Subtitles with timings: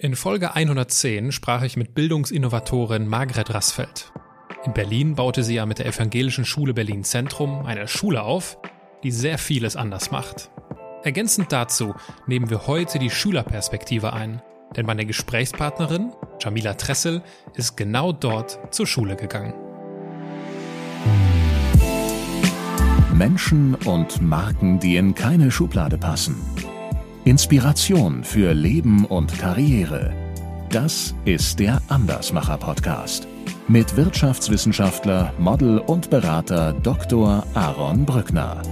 [0.00, 4.12] In Folge 110 sprach ich mit Bildungsinnovatorin Margret Rassfeld.
[4.64, 8.58] In Berlin baute sie ja mit der Evangelischen Schule Berlin Zentrum eine Schule auf,
[9.02, 10.52] die sehr vieles anders macht.
[11.02, 11.96] Ergänzend dazu
[12.28, 14.40] nehmen wir heute die Schülerperspektive ein,
[14.76, 17.24] denn meine Gesprächspartnerin, Jamila Tressel,
[17.56, 19.54] ist genau dort zur Schule gegangen.
[23.14, 26.36] Menschen und Marken, die in keine Schublade passen.
[27.28, 30.14] Inspiration für Leben und Karriere.
[30.70, 33.28] Das ist der Andersmacher Podcast
[33.68, 37.44] mit Wirtschaftswissenschaftler, Model und Berater Dr.
[37.52, 38.62] Aaron Brückner.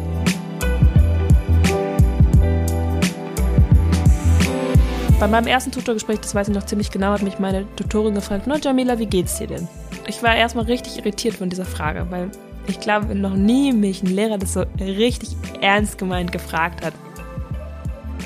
[5.20, 8.44] Bei meinem ersten Tutorgespräch, das weiß ich noch ziemlich genau, hat mich meine Tutorin gefragt,
[8.46, 9.68] na Jamila, wie geht's dir denn?
[10.06, 12.30] Ich war erstmal richtig irritiert von dieser Frage, weil
[12.68, 16.94] ich glaube, noch nie mich ein Lehrer das so richtig ernst gemeint gefragt hat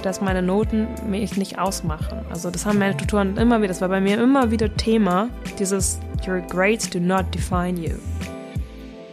[0.02, 2.20] dass meine Noten mich nicht ausmachen.
[2.30, 6.00] Also das haben meine Tutoren immer wieder, das war bei mir immer wieder Thema, dieses
[6.26, 7.96] Your grades do not define you.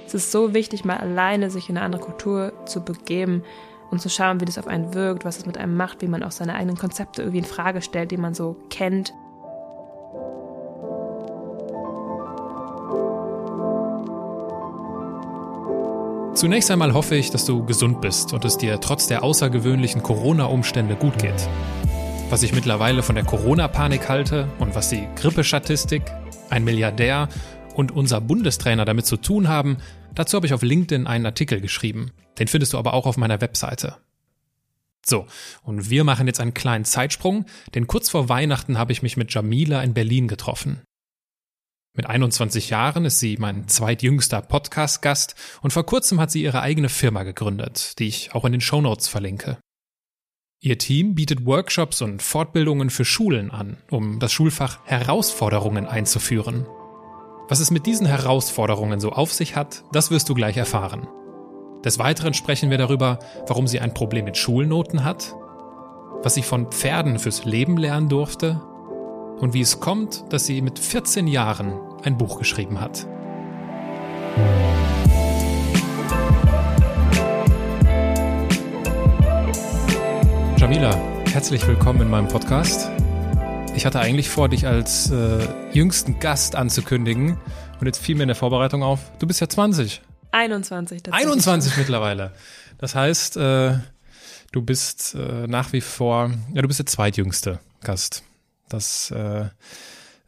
[0.06, 3.44] Es ist so wichtig, mal alleine sich in eine andere Kultur zu begeben
[3.92, 6.24] und zu schauen, wie das auf einen wirkt, was es mit einem macht, wie man
[6.24, 9.14] auch seine eigenen Konzepte irgendwie in Frage stellt, die man so kennt.
[16.38, 20.96] Zunächst einmal hoffe ich, dass du gesund bist und es dir trotz der außergewöhnlichen Corona-Umstände
[20.96, 21.50] gut geht.
[22.30, 26.04] Was ich mittlerweile von der Corona-Panik halte und was die Grippestatistik,
[26.52, 27.28] ein Milliardär
[27.74, 29.78] und unser Bundestrainer damit zu tun haben,
[30.14, 32.12] dazu habe ich auf LinkedIn einen Artikel geschrieben.
[32.38, 33.96] Den findest du aber auch auf meiner Webseite.
[35.04, 35.26] So,
[35.64, 39.34] und wir machen jetzt einen kleinen Zeitsprung, denn kurz vor Weihnachten habe ich mich mit
[39.34, 40.84] Jamila in Berlin getroffen.
[41.98, 46.90] Mit 21 Jahren ist sie mein zweitjüngster Podcast-Gast und vor kurzem hat sie ihre eigene
[46.90, 49.58] Firma gegründet, die ich auch in den Shownotes verlinke.
[50.62, 56.68] Ihr Team bietet Workshops und Fortbildungen für Schulen an, um das Schulfach Herausforderungen einzuführen.
[57.50, 61.08] Was es mit diesen Herausforderungen so auf sich hat, das wirst du gleich erfahren.
[61.84, 63.18] Des Weiteren sprechen wir darüber,
[63.48, 65.34] warum sie ein Problem mit Schulnoten hat,
[66.22, 68.62] was sie von Pferden fürs Leben lernen durfte
[69.40, 73.08] und wie es kommt, dass sie mit 14 Jahren ein Buch geschrieben hat.
[80.58, 80.96] Jamila,
[81.32, 82.90] herzlich willkommen in meinem Podcast.
[83.76, 87.38] Ich hatte eigentlich vor, dich als äh, jüngsten Gast anzukündigen
[87.80, 90.02] und jetzt fiel mir in der Vorbereitung auf, du bist ja 20.
[90.32, 91.14] 21.
[91.14, 92.34] 21 mittlerweile.
[92.80, 93.78] Das heißt, äh,
[94.52, 98.24] du bist äh, nach wie vor, ja, du bist der zweitjüngste Gast.
[98.70, 99.46] Das äh,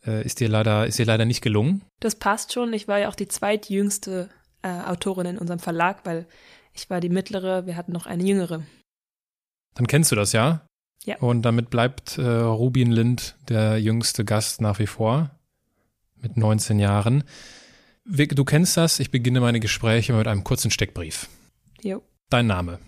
[0.09, 1.83] äh, ist, dir leider, ist dir leider nicht gelungen.
[1.99, 2.73] Das passt schon.
[2.73, 4.29] Ich war ja auch die zweitjüngste
[4.61, 6.25] äh, Autorin in unserem Verlag, weil
[6.73, 8.63] ich war die mittlere, wir hatten noch eine jüngere.
[9.75, 10.65] Dann kennst du das, ja?
[11.05, 11.17] Ja.
[11.19, 15.31] Und damit bleibt äh, Rubin Lind der jüngste Gast nach wie vor
[16.21, 17.23] mit 19 Jahren.
[18.05, 21.29] Du kennst das, ich beginne meine Gespräche mit einem kurzen Steckbrief.
[21.81, 22.01] Jo.
[22.29, 22.79] Dein Name?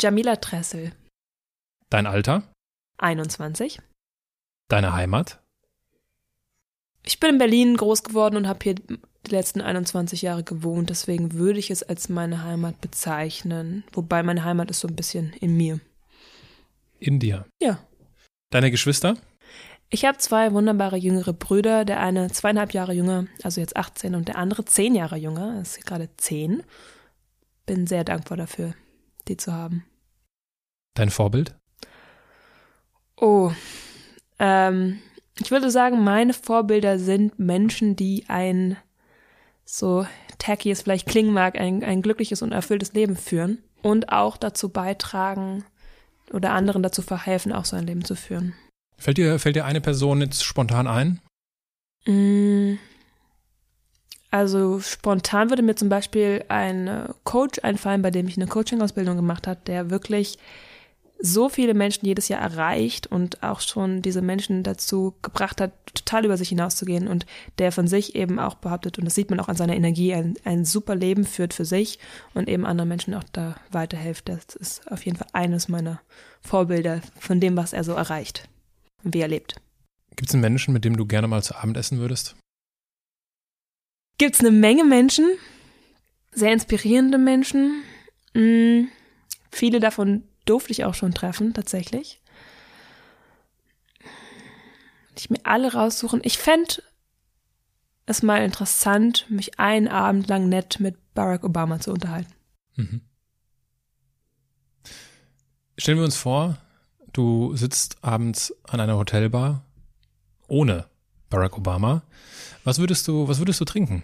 [0.00, 0.92] Jamila Tressel.
[1.90, 2.42] Dein Alter?
[2.98, 3.80] 21.
[4.68, 5.40] Deine Heimat?
[7.02, 10.90] Ich bin in Berlin groß geworden und habe hier die letzten 21 Jahre gewohnt.
[10.90, 13.84] Deswegen würde ich es als meine Heimat bezeichnen.
[13.92, 15.80] Wobei meine Heimat ist so ein bisschen in mir.
[16.98, 17.46] In dir?
[17.60, 17.78] Ja.
[18.50, 19.16] Deine Geschwister?
[19.88, 21.84] Ich habe zwei wunderbare jüngere Brüder.
[21.84, 25.84] Der eine zweieinhalb Jahre jünger, also jetzt 18, und der andere zehn Jahre jünger, ist
[25.84, 26.62] gerade zehn.
[27.66, 28.74] Bin sehr dankbar dafür,
[29.26, 29.84] die zu haben.
[30.94, 31.56] Dein Vorbild?
[33.16, 33.52] Oh,
[34.38, 35.00] ähm,
[35.38, 38.76] ich würde sagen, meine Vorbilder sind Menschen, die ein,
[39.64, 40.06] so
[40.38, 44.68] tacky es vielleicht klingen mag, ein, ein glückliches und erfülltes Leben führen und auch dazu
[44.68, 45.64] beitragen
[46.32, 48.54] oder anderen dazu verhelfen, auch so ein Leben zu führen.
[48.96, 51.20] Fällt dir, fällt dir eine Person jetzt spontan ein?
[52.06, 52.78] Mm.
[54.30, 59.48] Also spontan würde mir zum Beispiel ein Coach einfallen, bei dem ich eine Coaching-Ausbildung gemacht
[59.48, 60.38] habe, der wirklich
[61.22, 66.24] so viele Menschen jedes Jahr erreicht und auch schon diese Menschen dazu gebracht hat, total
[66.24, 67.26] über sich hinauszugehen und
[67.58, 70.34] der von sich eben auch behauptet, und das sieht man auch an seiner Energie, ein,
[70.44, 71.98] ein super Leben führt für sich
[72.34, 74.28] und eben anderen Menschen auch da weiterhilft.
[74.28, 76.00] Das ist auf jeden Fall eines meiner
[76.40, 78.48] Vorbilder von dem, was er so erreicht
[79.04, 79.56] und wie er lebt.
[80.16, 82.36] Gibt es einen Menschen, mit dem du gerne mal zu Abend essen würdest?
[84.18, 85.26] Gibt es eine Menge Menschen,
[86.32, 87.82] sehr inspirierende Menschen.
[88.34, 88.88] Hm,
[89.50, 92.20] viele davon durfte ich auch schon treffen, tatsächlich.
[95.16, 96.20] Ich mir alle raussuchen.
[96.24, 96.82] Ich fände
[98.06, 102.32] es mal interessant, mich einen Abend lang nett mit Barack Obama zu unterhalten.
[102.74, 103.02] Mhm.
[105.78, 106.58] Stellen wir uns vor,
[107.12, 109.64] du sitzt abends an einer Hotelbar
[110.48, 110.86] ohne
[111.28, 112.02] Barack Obama.
[112.64, 114.02] Was würdest du, was würdest du trinken?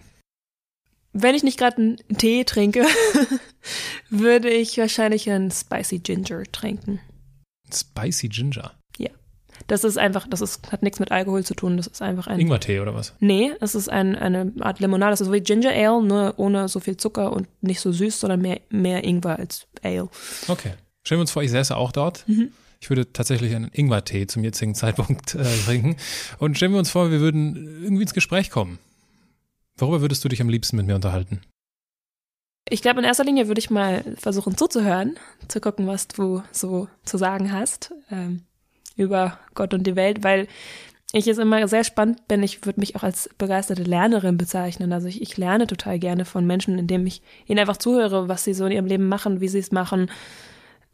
[1.19, 2.85] Wenn ich nicht gerade einen Tee trinke,
[4.09, 6.99] würde ich wahrscheinlich einen Spicy Ginger trinken.
[7.73, 8.73] Spicy Ginger.
[8.97, 9.09] Ja.
[9.65, 11.75] Das ist einfach, das ist, hat nichts mit Alkohol zu tun.
[11.77, 12.39] Das ist einfach ein.
[12.39, 13.15] Ingwertee oder was?
[13.19, 15.11] Nee, es ist ein, eine Art Limonade.
[15.11, 18.19] Das ist so wie Ginger Ale, nur ohne so viel Zucker und nicht so süß,
[18.19, 20.09] sondern mehr, mehr Ingwer als Ale.
[20.47, 20.73] Okay.
[21.03, 22.25] Stellen wir uns vor, ich säße auch dort.
[22.27, 22.51] Mhm.
[22.79, 25.95] Ich würde tatsächlich einen Ingwertee zum jetzigen Zeitpunkt äh, trinken.
[26.37, 28.77] Und stellen wir uns vor, wir würden irgendwie ins Gespräch kommen.
[29.77, 31.41] Worüber würdest du dich am liebsten mit mir unterhalten?
[32.69, 36.89] Ich glaube, in erster Linie würde ich mal versuchen zuzuhören, zu gucken, was du so
[37.05, 38.41] zu sagen hast ähm,
[38.97, 40.47] über Gott und die Welt, weil
[41.13, 42.43] ich es immer sehr spannend bin.
[42.43, 44.91] Ich würde mich auch als begeisterte Lernerin bezeichnen.
[44.91, 48.53] Also ich, ich lerne total gerne von Menschen, indem ich ihnen einfach zuhöre, was sie
[48.53, 50.11] so in ihrem Leben machen, wie sie es machen,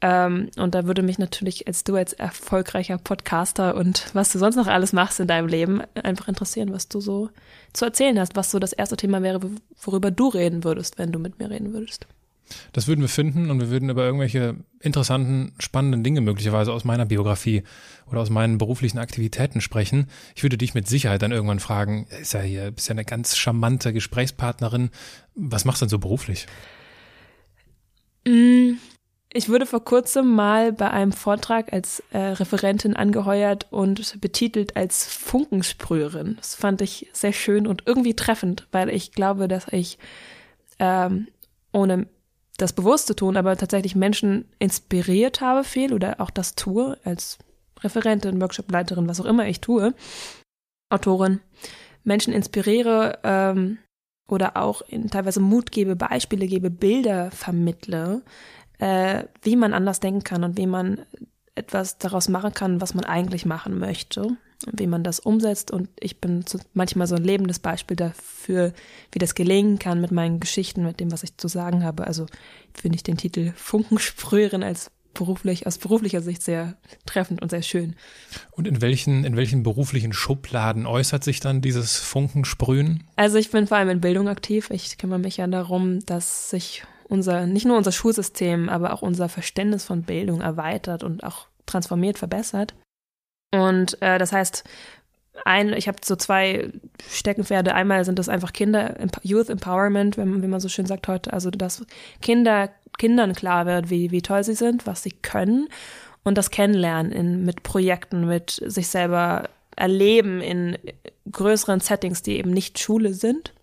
[0.06, 4.58] ähm, und da würde mich natürlich als du als erfolgreicher Podcaster und was du sonst
[4.58, 7.30] noch alles machst in deinem Leben einfach interessieren, was du so
[7.72, 9.40] zu erzählen hast, was so das erste Thema wäre,
[9.82, 12.06] worüber du reden würdest, wenn du mit mir reden würdest.
[12.74, 17.06] Das würden wir finden und wir würden über irgendwelche interessanten, spannenden Dinge möglicherweise aus meiner
[17.06, 17.64] Biografie
[18.06, 20.08] oder aus meinen beruflichen Aktivitäten sprechen.
[20.36, 23.38] Ich würde dich mit Sicherheit dann irgendwann fragen, ist ja hier, bist ja eine ganz
[23.38, 24.90] charmante Gesprächspartnerin.
[25.34, 26.46] Was machst du denn so beruflich?
[29.36, 35.08] Ich wurde vor kurzem mal bei einem Vortrag als äh, Referentin angeheuert und betitelt als
[35.08, 36.36] Funkensprüherin.
[36.38, 39.98] Das fand ich sehr schön und irgendwie treffend, weil ich glaube, dass ich
[40.78, 41.28] ähm,
[41.72, 42.06] ohne
[42.58, 47.40] das bewusst zu tun, aber tatsächlich Menschen inspiriert habe viel oder auch das tue als
[47.82, 49.96] Referentin, Workshopleiterin, was auch immer ich tue,
[50.90, 51.40] Autorin,
[52.04, 53.80] Menschen inspiriere ähm,
[54.28, 58.22] oder auch in, teilweise Mut gebe, Beispiele gebe, Bilder vermittle,
[58.84, 61.00] äh, wie man anders denken kann und wie man
[61.56, 64.38] etwas daraus machen kann, was man eigentlich machen möchte und
[64.80, 65.72] wie man das umsetzt.
[65.72, 68.74] Und ich bin so, manchmal so ein lebendes Beispiel dafür,
[69.14, 72.06] wie das gelingen kann mit meinen Geschichten, mit dem, was ich zu sagen habe.
[72.08, 72.26] Also
[72.74, 76.76] finde ich den Titel Funkensprüherin als beruflich, aus beruflicher Sicht sehr
[77.06, 77.96] treffend und sehr schön.
[78.52, 83.06] Und in welchen, in welchen beruflichen Schubladen äußert sich dann dieses Funkensprühen?
[83.16, 84.72] Also ich bin vor allem in Bildung aktiv.
[84.72, 86.84] Ich kümmere mich ja darum, dass sich
[87.14, 92.18] unser, nicht nur unser Schulsystem, aber auch unser Verständnis von Bildung erweitert und auch transformiert,
[92.18, 92.74] verbessert.
[93.54, 94.64] Und äh, das heißt,
[95.46, 96.72] ein, ich habe so zwei
[97.08, 97.74] Steckenpferde.
[97.74, 101.34] Einmal sind das einfach Kinder, Youth Empowerment, wenn, wie man so schön sagt heute.
[101.34, 101.86] Also, dass
[102.22, 105.70] Kinder, Kindern klar wird, wie, wie toll sie sind, was sie können
[106.24, 110.78] und das Kennenlernen in, mit Projekten, mit sich selber erleben in
[111.32, 113.54] größeren Settings, die eben nicht Schule sind.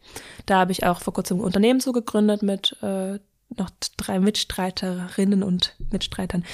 [0.46, 3.18] Da habe ich auch vor kurzem ein Unternehmen zugegründet mit äh,
[3.56, 6.44] noch drei Mitstreiterinnen und Mitstreitern.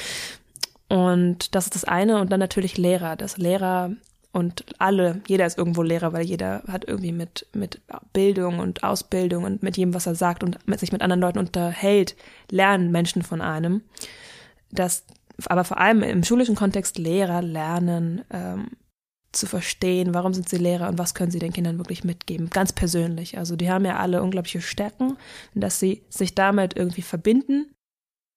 [0.89, 2.21] Und das ist das eine.
[2.21, 3.17] Und dann natürlich Lehrer.
[3.17, 3.91] Das Lehrer
[4.37, 7.81] und alle, jeder ist irgendwo Lehrer, weil jeder hat irgendwie mit, mit
[8.13, 11.39] Bildung und Ausbildung und mit jedem, was er sagt und mit sich mit anderen Leuten
[11.39, 12.17] unterhält,
[12.51, 13.81] lernen Menschen von einem.
[14.71, 15.05] Das,
[15.47, 18.73] aber vor allem im schulischen Kontext Lehrer lernen, ähm,
[19.37, 22.73] zu verstehen, warum sind sie Lehrer und was können sie den Kindern wirklich mitgeben, ganz
[22.73, 23.39] persönlich.
[23.39, 25.17] Also die haben ja alle unglaubliche Stärken,
[25.55, 27.67] dass sie sich damit irgendwie verbinden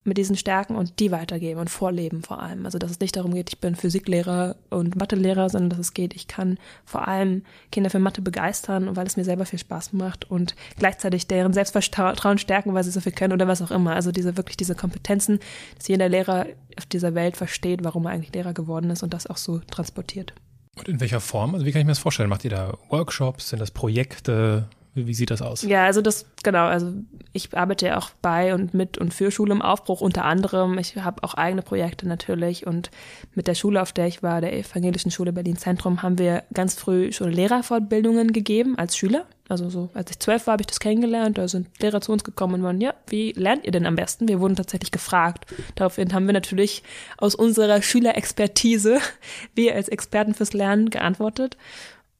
[0.05, 2.65] mit diesen Stärken und die weitergeben und vorleben vor allem.
[2.65, 6.13] Also dass es nicht darum geht, ich bin Physiklehrer und Mathelehrer, sondern dass es geht,
[6.15, 10.29] ich kann vor allem Kinder für Mathe begeistern, weil es mir selber viel Spaß macht
[10.29, 13.93] und gleichzeitig deren Selbstvertrauen stärken, weil sie so viel können oder was auch immer.
[13.93, 15.39] Also diese wirklich diese Kompetenzen,
[15.77, 19.27] dass jeder Lehrer auf dieser Welt versteht, warum er eigentlich Lehrer geworden ist und das
[19.27, 20.33] auch so transportiert.
[20.79, 21.53] Und in welcher Form?
[21.53, 22.29] Also wie kann ich mir das vorstellen?
[22.29, 23.49] Macht ihr da Workshops?
[23.49, 24.67] Sind das Projekte?
[24.95, 25.61] Wie, sieht das aus?
[25.61, 26.93] Ja, also das, genau, also
[27.31, 30.77] ich arbeite ja auch bei und mit und für Schule im Aufbruch unter anderem.
[30.79, 32.89] Ich habe auch eigene Projekte natürlich und
[33.35, 36.73] mit der Schule, auf der ich war, der Evangelischen Schule Berlin Zentrum, haben wir ganz
[36.73, 39.25] früh schon Lehrerfortbildungen gegeben als Schüler.
[39.49, 41.39] Also so, als ich zwölf war, habe ich das kennengelernt.
[41.39, 44.27] Da sind Lehrer zu uns gekommen und waren, ja, wie lernt ihr denn am besten?
[44.27, 45.47] Wir wurden tatsächlich gefragt.
[45.73, 46.83] Daraufhin haben wir natürlich
[47.17, 48.99] aus unserer Schülerexpertise,
[49.55, 51.57] wir als Experten fürs Lernen, geantwortet.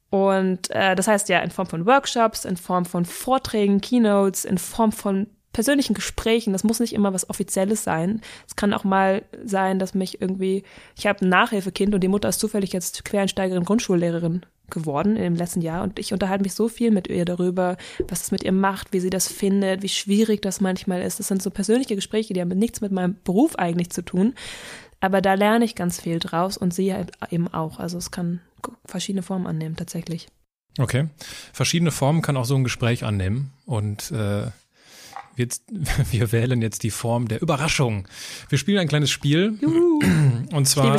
[0.10, 4.58] Und äh, das heißt ja in Form von Workshops, in Form von Vorträgen, Keynotes, in
[4.58, 6.52] Form von persönlichen Gesprächen.
[6.52, 8.22] Das muss nicht immer was Offizielles sein.
[8.48, 10.64] Es kann auch mal sein, dass mich irgendwie,
[10.98, 15.62] ich habe ein Nachhilfekind und die Mutter ist zufällig jetzt Quereinsteigerin Grundschullehrerin geworden im letzten
[15.62, 18.94] Jahr und ich unterhalte mich so viel mit ihr darüber, was es mit ihr macht,
[18.94, 21.20] wie sie das findet, wie schwierig das manchmal ist.
[21.20, 24.34] Das sind so persönliche Gespräche, die haben nichts mit meinem Beruf eigentlich zu tun.
[25.02, 27.80] Aber da lerne ich ganz viel draus und sie halt eben auch.
[27.80, 28.42] Also es kann
[28.86, 30.28] verschiedene Formen annehmen, tatsächlich.
[30.78, 31.08] Okay.
[31.54, 33.52] Verschiedene Formen kann auch so ein Gespräch annehmen.
[33.66, 34.48] Und äh,
[35.36, 35.64] jetzt,
[36.12, 38.08] wir wählen jetzt die Form der Überraschung.
[38.50, 39.58] Wir spielen ein kleines Spiel.
[39.62, 40.00] Juhu.
[40.52, 40.98] Und zwar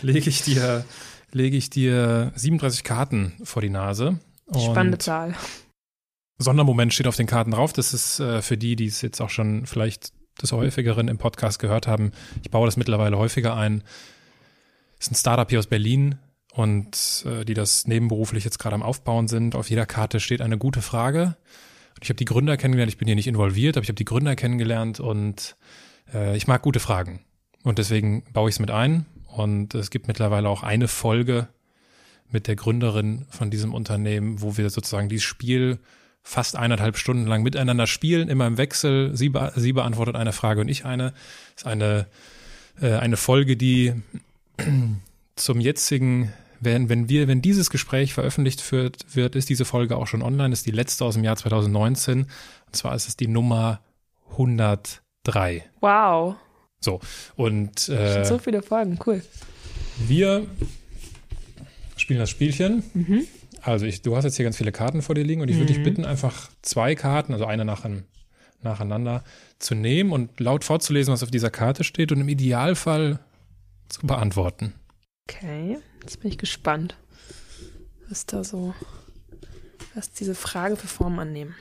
[0.00, 0.84] lege ich dir
[1.32, 4.18] lege ich dir 37 Karten vor die Nase.
[4.56, 5.34] Spannende Zahl.
[6.38, 7.72] Sondermoment steht auf den Karten drauf.
[7.72, 11.58] Das ist äh, für die, die es jetzt auch schon vielleicht des häufigeren im Podcast
[11.58, 12.12] gehört haben.
[12.42, 13.82] Ich baue das mittlerweile häufiger ein.
[14.98, 16.18] Das ist ein Startup hier aus Berlin
[16.52, 19.54] und äh, die das nebenberuflich jetzt gerade am Aufbauen sind.
[19.54, 21.36] Auf jeder Karte steht eine gute Frage.
[22.02, 22.92] Ich habe die Gründer kennengelernt.
[22.92, 25.56] Ich bin hier nicht involviert, aber ich habe die Gründer kennengelernt und
[26.12, 27.20] äh, ich mag gute Fragen.
[27.62, 29.04] Und deswegen baue ich es mit ein.
[29.32, 31.48] Und es gibt mittlerweile auch eine Folge
[32.30, 35.78] mit der Gründerin von diesem Unternehmen, wo wir sozusagen dieses Spiel
[36.22, 39.16] fast eineinhalb Stunden lang miteinander spielen, immer im Wechsel.
[39.16, 41.12] Sie, be sie beantwortet eine Frage und ich eine.
[41.54, 42.06] Das ist eine,
[42.80, 43.94] äh, eine Folge, die
[45.36, 50.06] zum jetzigen, wenn, wenn wir, wenn dieses Gespräch veröffentlicht wird, wird, ist diese Folge auch
[50.06, 52.22] schon online, ist die letzte aus dem Jahr 2019.
[52.22, 53.80] Und zwar ist es die Nummer
[54.32, 55.64] 103.
[55.80, 56.36] Wow.
[56.80, 57.00] So,
[57.36, 59.22] und äh, so viele Folgen, cool.
[59.98, 60.46] Wir
[61.96, 62.82] spielen das Spielchen.
[62.94, 63.26] Mhm.
[63.62, 65.66] Also ich, du hast jetzt hier ganz viele Karten vor dir liegen und ich würde
[65.66, 65.84] dich mhm.
[65.84, 67.86] bitten, einfach zwei Karten, also eine nach,
[68.62, 69.22] nacheinander,
[69.58, 73.18] zu nehmen und laut vorzulesen, was auf dieser Karte steht und im Idealfall
[73.90, 74.72] zu beantworten.
[75.28, 76.96] Okay, jetzt bin ich gespannt,
[78.08, 78.74] was da so,
[79.94, 81.54] was diese Frage für Form annehmen.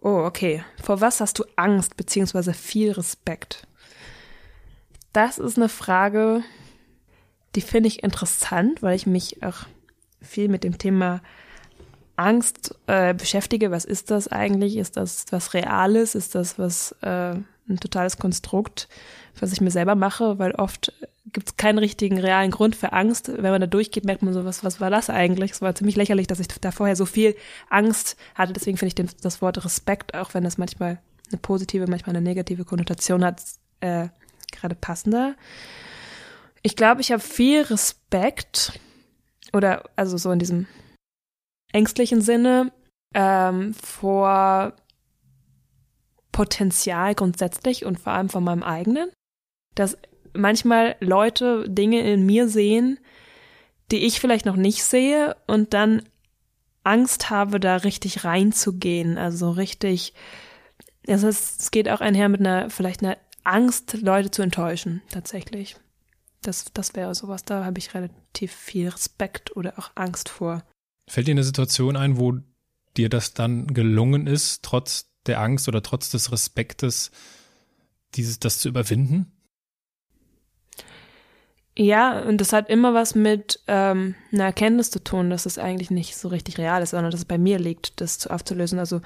[0.00, 0.64] Oh, okay.
[0.82, 3.66] Vor was hast du Angst beziehungsweise viel Respekt?
[5.12, 6.42] Das ist eine Frage,
[7.54, 9.66] die finde ich interessant, weil ich mich auch
[10.20, 11.20] viel mit dem Thema
[12.16, 13.70] Angst äh, beschäftige.
[13.70, 14.76] Was ist das eigentlich?
[14.76, 16.14] Ist das was Reales?
[16.14, 17.34] Ist das was äh,
[17.68, 18.88] ein totales Konstrukt,
[19.40, 20.38] was ich mir selber mache?
[20.38, 20.92] Weil oft
[21.32, 23.28] gibt es keinen richtigen realen Grund für Angst.
[23.28, 25.52] Wenn man da durchgeht, merkt man so, was, was war das eigentlich?
[25.52, 27.36] Es war ziemlich lächerlich, dass ich da vorher so viel
[27.68, 28.52] Angst hatte.
[28.52, 30.98] Deswegen finde ich den, das Wort Respekt, auch wenn das manchmal
[31.30, 33.42] eine positive, manchmal eine negative Konnotation hat,
[33.80, 34.08] äh,
[34.52, 35.36] gerade passender.
[36.62, 38.78] Ich glaube, ich habe viel Respekt
[39.52, 40.66] oder also so in diesem
[41.72, 42.72] ängstlichen Sinne
[43.14, 44.74] ähm, vor
[46.32, 49.10] Potenzial grundsätzlich und vor allem von meinem eigenen,
[49.74, 49.96] dass
[50.34, 52.98] manchmal Leute Dinge in mir sehen,
[53.90, 56.02] die ich vielleicht noch nicht sehe und dann
[56.84, 60.14] Angst habe, da richtig reinzugehen, also richtig,
[61.06, 65.76] es, ist, es geht auch einher mit einer, vielleicht einer Angst, Leute zu enttäuschen, tatsächlich.
[66.42, 70.62] Das, das wäre sowas, da habe ich relativ viel Respekt oder auch Angst vor.
[71.08, 72.34] Fällt dir eine Situation ein, wo
[72.96, 77.10] dir das dann gelungen ist, trotz der Angst oder trotz des Respektes,
[78.14, 79.32] dieses, das zu überwinden?
[81.80, 85.92] Ja, und das hat immer was mit ähm, einer Erkenntnis zu tun, dass es eigentlich
[85.92, 88.80] nicht so richtig real ist, sondern dass es bei mir liegt, das aufzulösen.
[88.80, 89.00] Also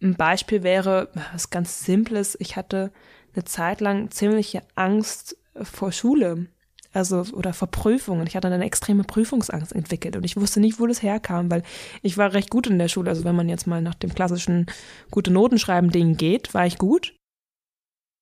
[0.00, 2.36] ein Beispiel wäre was ganz Simples.
[2.38, 2.92] Ich hatte
[3.34, 6.46] eine Zeit lang ziemliche Angst vor Schule
[6.92, 8.26] also oder vor Prüfungen.
[8.26, 11.62] Ich hatte eine extreme Prüfungsangst entwickelt und ich wusste nicht, wo das herkam, weil
[12.02, 13.10] ich war recht gut in der Schule.
[13.10, 14.66] Also wenn man jetzt mal nach dem klassischen
[15.10, 17.14] gute Noten schreiben Ding geht, war ich gut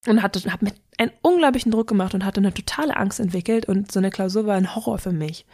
[0.07, 3.91] und hatte habe mir einen unglaublichen Druck gemacht und hatte eine totale Angst entwickelt und
[3.93, 5.47] so eine Klausur war ein Horror für mich.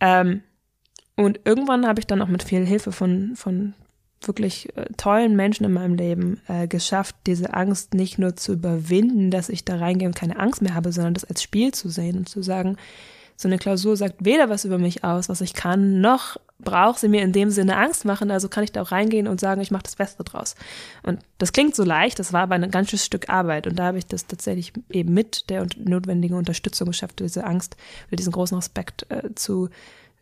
[0.00, 0.42] Ähm,
[1.16, 3.74] und irgendwann habe ich dann auch mit viel Hilfe von von
[4.22, 9.30] wirklich äh, tollen Menschen in meinem Leben äh, geschafft, diese Angst nicht nur zu überwinden,
[9.30, 12.18] dass ich da reingehe und keine Angst mehr habe, sondern das als Spiel zu sehen
[12.18, 12.76] und zu sagen,
[13.36, 17.08] so eine Klausur sagt weder was über mich aus, was ich kann, noch braucht sie
[17.08, 19.70] mir in dem Sinne Angst machen, also kann ich da auch reingehen und sagen, ich
[19.70, 20.54] mache das Beste draus.
[21.02, 23.98] Und das klingt so leicht, das war aber ein ganzes Stück Arbeit und da habe
[23.98, 27.76] ich das tatsächlich eben mit der notwendigen Unterstützung geschafft, diese Angst
[28.08, 29.68] oder diesen großen Respekt äh, zu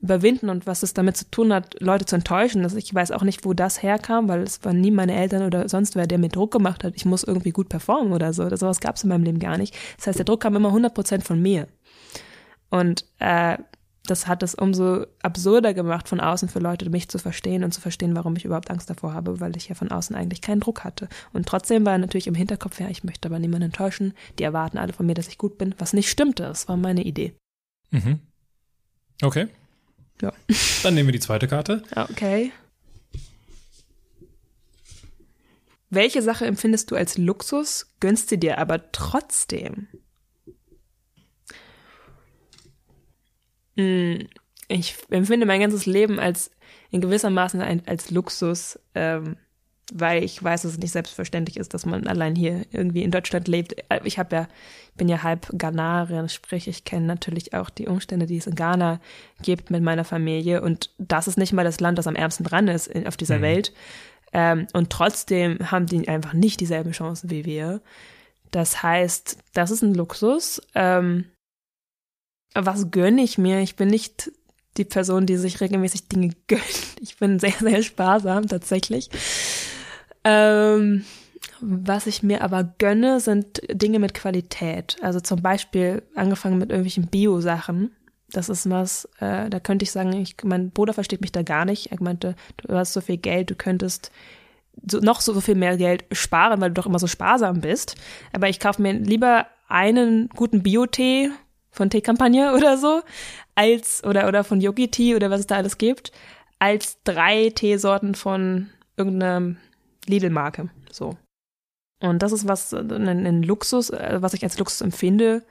[0.01, 2.63] überwinden und was es damit zu tun hat, Leute zu enttäuschen.
[2.63, 5.69] Also ich weiß auch nicht, wo das herkam, weil es waren nie meine Eltern oder
[5.69, 8.45] sonst wer, der mir Druck gemacht hat, ich muss irgendwie gut performen oder so.
[8.45, 9.77] Oder sowas gab es in meinem Leben gar nicht.
[9.97, 11.67] Das heißt, der Druck kam immer 100 Prozent von mir.
[12.71, 13.59] Und äh,
[14.11, 17.81] das hat es umso absurder gemacht, von außen für Leute mich zu verstehen und zu
[17.81, 20.85] verstehen, warum ich überhaupt Angst davor habe, weil ich ja von außen eigentlich keinen Druck
[20.85, 21.09] hatte.
[21.33, 24.15] Und trotzdem war natürlich im Hinterkopf, ja, ich möchte aber niemanden enttäuschen.
[24.39, 26.45] Die erwarten alle von mir, dass ich gut bin, was nicht stimmte.
[26.45, 27.35] Das war meine Idee.
[27.91, 28.21] Mhm.
[29.23, 29.49] Okay.
[30.21, 30.33] Ja.
[30.83, 31.83] Dann nehmen wir die zweite Karte.
[31.95, 32.53] Okay.
[35.91, 39.89] Welche Sache empfindest du als Luxus, gönnst sie dir aber trotzdem?
[44.69, 46.51] Ich empfinde mein ganzes Leben als
[46.91, 48.79] in gewissermaßen als Luxus.
[48.95, 49.37] Ähm,
[49.93, 53.49] weil ich weiß, dass es nicht selbstverständlich ist, dass man allein hier irgendwie in Deutschland
[53.49, 53.75] lebt.
[54.05, 54.49] Ich habe ja,
[54.97, 59.01] bin ja halb Ghanaerin, sprich, ich kenne natürlich auch die Umstände, die es in Ghana
[59.43, 60.63] gibt mit meiner Familie.
[60.63, 63.43] Und das ist nicht mal das Land, das am ärmsten dran ist auf dieser mhm.
[63.43, 63.73] Welt.
[64.33, 67.81] Ähm, und trotzdem haben die einfach nicht dieselben Chancen wie wir.
[68.51, 70.61] Das heißt, das ist ein Luxus.
[70.75, 71.25] Ähm,
[72.55, 73.61] Was gönne ich mir?
[73.61, 74.33] Ich bin nicht
[74.77, 76.97] die Person, die sich regelmäßig Dinge gönnt.
[77.01, 79.11] Ich bin sehr, sehr sparsam tatsächlich.
[80.25, 81.05] Ähm,
[81.61, 84.97] was ich mir aber gönne, sind Dinge mit Qualität.
[85.03, 87.91] Also zum Beispiel angefangen mit irgendwelchen Bio-Sachen.
[88.31, 91.65] Das ist was, äh, da könnte ich sagen, ich, mein Bruder versteht mich da gar
[91.65, 91.91] nicht.
[91.91, 94.13] Er meinte, du hast so viel Geld, du könntest
[94.89, 97.97] so, noch so viel mehr Geld sparen, weil du doch immer so sparsam bist.
[98.33, 101.31] Aber ich kaufe mir lieber einen guten Bio-Tee
[101.79, 103.01] von Teekampagne oder so,
[103.55, 106.13] als, oder, oder von Yogi Tea oder was es da alles gibt,
[106.59, 109.57] als drei Teesorten von irgendeiner
[110.07, 110.69] Lidl-Marke.
[110.93, 111.17] So.
[112.01, 115.43] Und das ist was, ein, ein Luxus, äh, was ich als Luxus empfinde,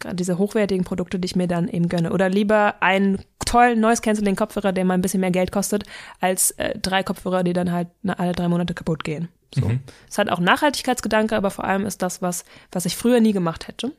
[0.00, 2.12] gerade diese hochwertigen Produkte, die ich mir dann eben gönne.
[2.12, 5.84] Oder lieber einen tollen Noise Cancelling Kopfhörer, der mal ein bisschen mehr Geld kostet,
[6.20, 9.28] als äh, drei Kopfhörer, die dann halt alle drei Monate kaputt gehen.
[9.54, 9.68] So.
[9.68, 9.80] Mhm.
[10.08, 13.68] Es hat auch Nachhaltigkeitsgedanke, aber vor allem ist das was, was ich früher nie gemacht
[13.68, 13.92] hätte,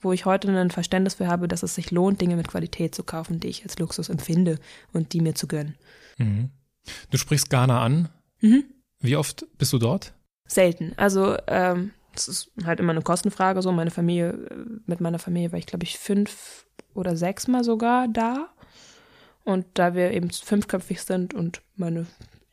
[0.00, 3.02] wo ich heute ein Verständnis für habe, dass es sich lohnt, Dinge mit Qualität zu
[3.02, 4.58] kaufen, die ich als Luxus empfinde
[4.92, 5.76] und die mir zu gönnen.
[6.18, 6.50] Mhm.
[7.10, 8.08] Du sprichst Ghana an.
[8.40, 8.64] Mhm.
[9.00, 10.12] Wie oft bist du dort?
[10.46, 10.92] Selten.
[10.96, 13.62] Also ähm, es ist halt immer eine Kostenfrage.
[13.62, 14.38] So meine Familie,
[14.86, 18.48] mit meiner Familie war ich glaube ich fünf oder sechs Mal sogar da.
[19.44, 22.06] Und da wir eben fünfköpfig sind und meine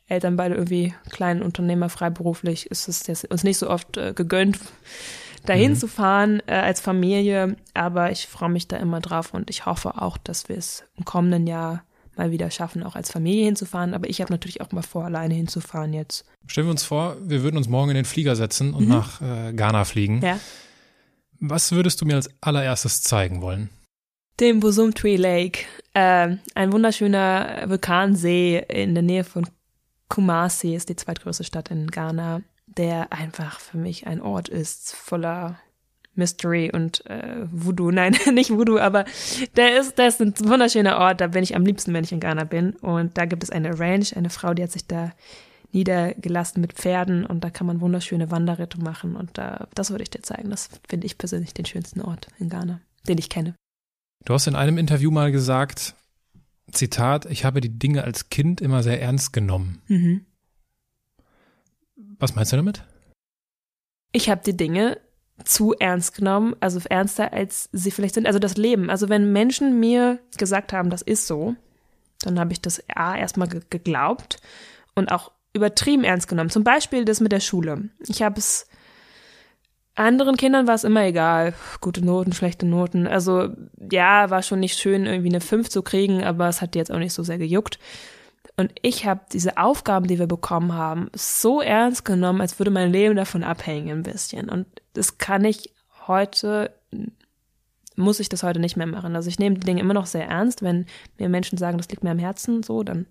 [0.06, 4.58] Eltern beide irgendwie kleinen Unternehmer freiberuflich, ist es jetzt uns nicht so oft äh, gegönnt,
[5.42, 5.76] dahin mhm.
[5.76, 7.56] zu fahren äh, als Familie.
[7.74, 11.04] Aber ich freue mich da immer drauf und ich hoffe auch, dass wir es im
[11.04, 11.84] kommenden Jahr
[12.16, 13.94] mal wieder schaffen, auch als Familie hinzufahren.
[13.94, 16.24] Aber ich habe natürlich auch mal vor, alleine hinzufahren jetzt.
[16.46, 18.90] Stellen wir uns vor, wir würden uns morgen in den Flieger setzen und mhm.
[18.90, 20.20] nach äh, Ghana fliegen.
[20.22, 20.38] Ja.
[21.40, 23.70] Was würdest du mir als allererstes zeigen wollen?
[24.40, 25.60] Den Bosumtwi Lake,
[25.94, 29.46] äh, ein wunderschöner Vulkansee in der Nähe von
[30.08, 32.42] Kumasi, ist die zweitgrößte Stadt in Ghana,
[32.78, 35.58] der einfach für mich ein Ort ist voller
[36.14, 37.90] Mystery und äh, Voodoo.
[37.92, 39.04] Nein, nicht Voodoo, aber
[39.56, 41.20] der ist, der ist ein wunderschöner Ort.
[41.20, 42.72] Da bin ich am liebsten, wenn ich in Ghana bin.
[42.72, 45.12] Und da gibt es eine Ranch, eine Frau, die hat sich da
[45.72, 49.16] niedergelassen mit Pferden und da kann man wunderschöne Wanderritte machen.
[49.16, 50.50] Und da, das würde ich dir zeigen.
[50.50, 53.54] Das finde ich persönlich den schönsten Ort in Ghana, den ich kenne.
[54.24, 55.94] Du hast in einem Interview mal gesagt,
[56.72, 59.80] Zitat, ich habe die Dinge als Kind immer sehr ernst genommen.
[59.88, 60.24] Mhm.
[62.18, 62.82] Was meinst du damit?
[64.12, 64.98] Ich habe die Dinge
[65.44, 68.26] zu ernst genommen, also ernster als sie vielleicht sind.
[68.26, 68.90] Also das Leben.
[68.90, 71.54] Also wenn Menschen mir gesagt haben, das ist so,
[72.22, 74.38] dann habe ich das A erstmal geglaubt
[74.94, 76.50] und auch übertrieben ernst genommen.
[76.50, 77.90] Zum Beispiel das mit der Schule.
[78.08, 78.66] Ich habe es
[79.94, 81.54] anderen Kindern war es immer egal.
[81.80, 83.06] Gute Noten, schlechte Noten.
[83.06, 83.48] Also
[83.90, 86.92] ja, war schon nicht schön, irgendwie eine 5 zu kriegen, aber es hat die jetzt
[86.92, 87.78] auch nicht so sehr gejuckt.
[88.58, 92.90] Und ich habe diese Aufgaben, die wir bekommen haben, so ernst genommen, als würde mein
[92.90, 94.48] Leben davon abhängen ein bisschen.
[94.48, 95.72] Und das kann ich
[96.08, 96.74] heute,
[97.94, 99.14] muss ich das heute nicht mehr machen.
[99.14, 100.62] Also ich nehme die Dinge immer noch sehr ernst.
[100.62, 100.86] Wenn
[101.18, 103.06] mir Menschen sagen, das liegt mir am Herzen, so, dann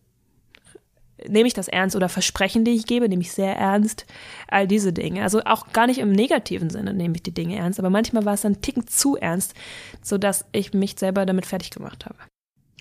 [1.26, 4.06] nehme ich das ernst oder Versprechen, die ich gebe, nehme ich sehr ernst.
[4.50, 5.24] All diese Dinge.
[5.24, 8.34] Also auch gar nicht im negativen Sinne nehme ich die Dinge ernst, aber manchmal war
[8.34, 9.54] es dann Ticken zu ernst,
[10.02, 12.18] sodass ich mich selber damit fertig gemacht habe.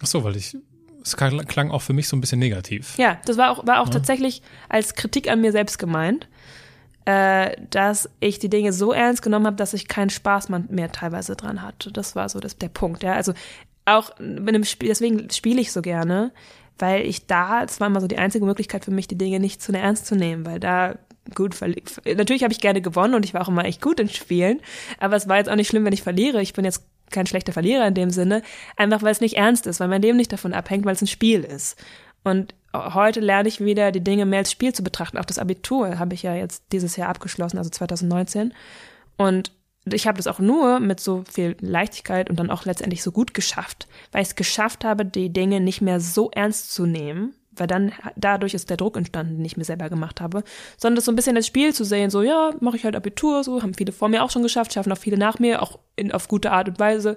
[0.02, 0.56] Ach so, weil ich
[1.06, 2.98] es klang auch für mich so ein bisschen negativ.
[2.98, 3.92] Ja, das war auch, war auch ja.
[3.92, 6.28] tatsächlich als Kritik an mir selbst gemeint,
[7.04, 11.36] äh, dass ich die Dinge so ernst genommen habe, dass ich keinen Spaß mehr teilweise
[11.36, 11.92] dran hatte.
[11.92, 13.12] Das war so das, der Punkt, ja.
[13.12, 13.34] Also
[13.84, 16.32] auch mit einem Spiel, deswegen spiele ich so gerne,
[16.78, 19.62] weil ich da, es war immer so die einzige Möglichkeit für mich, die Dinge nicht
[19.62, 20.98] zu ernst zu nehmen, weil da
[21.34, 21.56] gut
[22.04, 24.60] natürlich habe ich gerne gewonnen und ich war auch immer echt gut in Spielen,
[24.98, 26.42] aber es war jetzt auch nicht schlimm, wenn ich verliere.
[26.42, 28.42] Ich bin jetzt kein schlechter Verlierer in dem Sinne,
[28.76, 31.06] einfach weil es nicht ernst ist, weil mein Leben nicht davon abhängt, weil es ein
[31.06, 31.76] Spiel ist.
[32.24, 35.18] Und heute lerne ich wieder, die Dinge mehr als Spiel zu betrachten.
[35.18, 38.52] Auch das Abitur habe ich ja jetzt dieses Jahr abgeschlossen, also 2019.
[39.16, 39.52] Und
[39.84, 43.34] ich habe das auch nur mit so viel Leichtigkeit und dann auch letztendlich so gut
[43.34, 47.66] geschafft, weil ich es geschafft habe, die Dinge nicht mehr so ernst zu nehmen, weil
[47.66, 50.44] dann dadurch ist der Druck entstanden, den ich mir selber gemacht habe,
[50.76, 53.44] sondern das so ein bisschen als Spiel zu sehen, so ja, mache ich halt Abitur,
[53.44, 56.12] so haben viele vor mir auch schon geschafft, schaffen auch viele nach mir, auch in,
[56.12, 57.16] auf gute Art und Weise.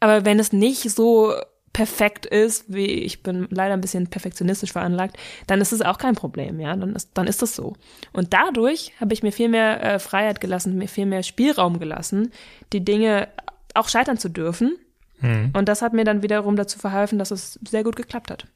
[0.00, 1.34] Aber wenn es nicht so
[1.72, 5.16] perfekt ist, wie ich bin leider ein bisschen perfektionistisch veranlagt,
[5.46, 7.74] dann ist es auch kein Problem, ja, dann ist dann ist das so.
[8.12, 12.32] Und dadurch habe ich mir viel mehr äh, Freiheit gelassen, mir viel mehr Spielraum gelassen,
[12.72, 13.28] die Dinge
[13.74, 14.76] auch scheitern zu dürfen.
[15.20, 15.50] Mhm.
[15.52, 18.46] Und das hat mir dann wiederum dazu verholfen, dass es sehr gut geklappt hat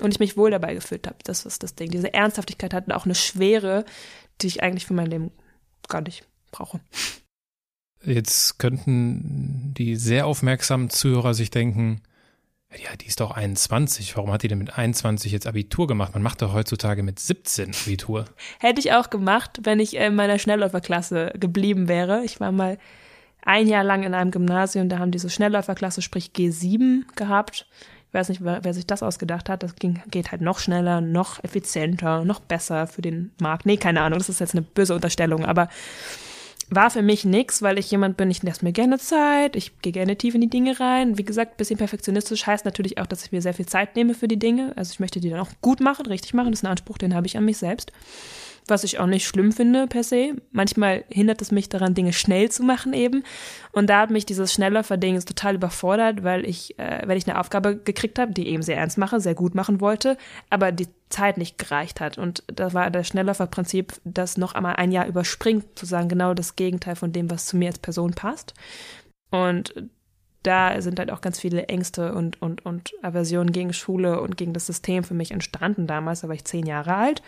[0.00, 1.16] und ich mich wohl dabei gefühlt habe.
[1.24, 1.90] Das ist das Ding.
[1.90, 3.84] Diese Ernsthaftigkeit hat auch eine Schwere,
[4.40, 5.30] die ich eigentlich für mein Leben
[5.88, 6.80] gar nicht brauche.
[8.04, 12.02] Jetzt könnten die sehr aufmerksamen Zuhörer sich denken,
[12.82, 14.16] ja, die ist doch 21.
[14.16, 16.12] Warum hat die denn mit 21 jetzt Abitur gemacht?
[16.12, 18.24] Man macht doch heutzutage mit 17 Abitur.
[18.58, 22.24] Hätte ich auch gemacht, wenn ich in meiner Schnellläuferklasse geblieben wäre.
[22.24, 22.78] Ich war mal
[23.42, 27.66] ein Jahr lang in einem Gymnasium, da haben die so Schnellläuferklasse, sprich G7 gehabt.
[28.14, 29.64] Ich weiß nicht, wer, wer sich das ausgedacht hat.
[29.64, 33.66] Das ging, geht halt noch schneller, noch effizienter, noch besser für den Markt.
[33.66, 35.68] Nee, keine Ahnung, das ist jetzt eine böse Unterstellung, aber
[36.70, 39.90] war für mich nix, weil ich jemand bin, ich lasse mir gerne Zeit, ich gehe
[39.90, 41.18] gerne tief in die Dinge rein.
[41.18, 44.28] Wie gesagt, bisschen perfektionistisch heißt natürlich auch, dass ich mir sehr viel Zeit nehme für
[44.28, 44.72] die Dinge.
[44.76, 46.52] Also ich möchte die dann auch gut machen, richtig machen.
[46.52, 47.90] Das ist ein Anspruch, den habe ich an mich selbst
[48.66, 50.36] was ich auch nicht schlimm finde per se.
[50.50, 53.22] Manchmal hindert es mich daran, Dinge schnell zu machen eben.
[53.72, 57.76] Und da hat mich dieses Schnellläufer-Ding total überfordert, weil ich, äh, wenn ich eine Aufgabe
[57.76, 60.16] gekriegt habe, die eben sehr ernst mache, sehr gut machen wollte,
[60.48, 62.16] aber die Zeit nicht gereicht hat.
[62.16, 66.56] Und da war das Schnellläufer-Prinzip, das noch einmal ein Jahr überspringt, zu sagen, genau das
[66.56, 68.54] Gegenteil von dem, was zu mir als Person passt.
[69.30, 69.74] Und
[70.42, 74.52] da sind halt auch ganz viele Ängste und, und, und Aversionen gegen Schule und gegen
[74.52, 77.22] das System für mich entstanden damals, da war ich zehn Jahre alt.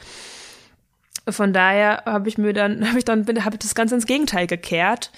[1.29, 4.07] Von daher habe ich mir dann, habe ich dann, bin, habe ich das Ganze ins
[4.07, 5.11] Gegenteil gekehrt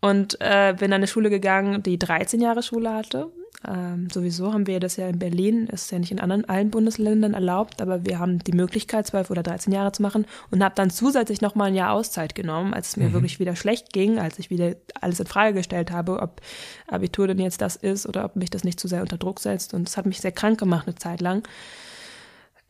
[0.00, 3.30] und äh, bin an eine Schule gegangen, die 13 Jahre Schule hatte.
[3.68, 7.34] Ähm, sowieso haben wir das ja in Berlin, ist ja nicht in anderen allen Bundesländern
[7.34, 10.88] erlaubt, aber wir haben die Möglichkeit, 12 oder 13 Jahre zu machen und habe dann
[10.88, 13.12] zusätzlich noch mal ein Jahr Auszeit genommen, als es mir mhm.
[13.12, 16.40] wirklich wieder schlecht ging, als ich wieder alles in Frage gestellt habe, ob
[16.86, 19.74] Abitur denn jetzt das ist oder ob mich das nicht zu sehr unter Druck setzt.
[19.74, 21.46] Und es hat mich sehr krank gemacht eine Zeit lang.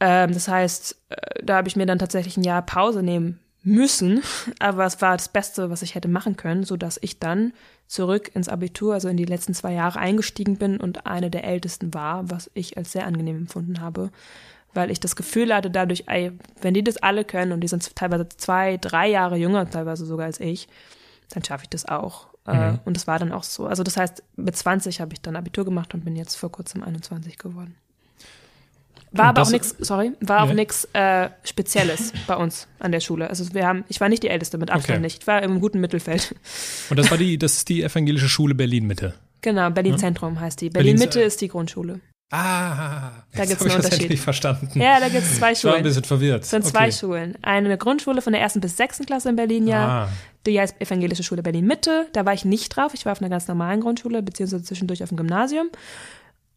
[0.01, 4.23] Ähm, das heißt, äh, da habe ich mir dann tatsächlich ein Jahr Pause nehmen müssen,
[4.59, 7.53] aber es war das Beste, was ich hätte machen können, so dass ich dann
[7.87, 11.93] zurück ins Abitur, also in die letzten zwei Jahre eingestiegen bin und eine der ältesten
[11.93, 14.11] war, was ich als sehr angenehm empfunden habe,
[14.73, 16.33] weil ich das Gefühl hatte, dadurch, ey,
[16.63, 20.27] wenn die das alle können und die sind teilweise zwei, drei Jahre jünger, teilweise sogar
[20.27, 20.69] als ich,
[21.31, 22.29] dann schaffe ich das auch.
[22.47, 22.81] Äh, mhm.
[22.85, 23.67] Und das war dann auch so.
[23.67, 26.83] Also das heißt, mit 20 habe ich dann Abitur gemacht und bin jetzt vor kurzem
[26.83, 27.77] 21 geworden.
[29.13, 33.29] War aber auch nichts, sorry, war auch nichts äh, Spezielles bei uns an der Schule.
[33.29, 35.03] Also wir haben, ich war nicht die Älteste, mit Abstand okay.
[35.03, 35.23] nicht.
[35.23, 36.35] Ich war im guten Mittelfeld.
[36.91, 39.15] Und das war die, das ist die evangelische Schule Berlin Mitte.
[39.43, 40.71] Genau, Berlin Zentrum heißt die.
[40.71, 42.01] Berlin Mitte ist die Grundschule.
[42.33, 44.11] Ah, da gibt es einen Unterschied.
[44.13, 44.71] Ich verstanden.
[44.79, 45.57] Ja, da gibt es zwei Schulen.
[45.57, 46.45] Ich war ein bisschen verwirrt.
[46.45, 46.71] Es sind okay.
[46.71, 47.37] zwei Schulen.
[47.43, 50.05] Eine Grundschule von der ersten bis sechsten Klasse in Berlin, ja.
[50.05, 50.09] Ah.
[50.47, 52.07] Die heißt Evangelische Schule Berlin Mitte.
[52.13, 52.95] Da war ich nicht drauf.
[52.95, 55.71] Ich war auf einer ganz normalen Grundschule, beziehungsweise zwischendurch auf dem Gymnasium.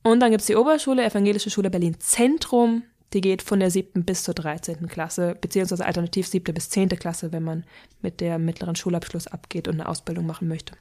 [0.04, 2.84] Und dann gibt es die Oberschule, Evangelische Schule Berlin Zentrum.
[3.14, 7.32] Die geht von der siebten bis zur dreizehnten Klasse, beziehungsweise alternativ siebte bis zehnte Klasse,
[7.32, 7.64] wenn man
[8.02, 10.76] mit der mittleren Schulabschluss abgeht und eine Ausbildung machen möchte.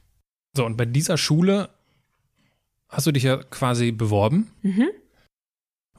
[0.57, 1.69] So, und bei dieser Schule
[2.89, 4.51] hast du dich ja quasi beworben.
[4.63, 4.89] Mhm.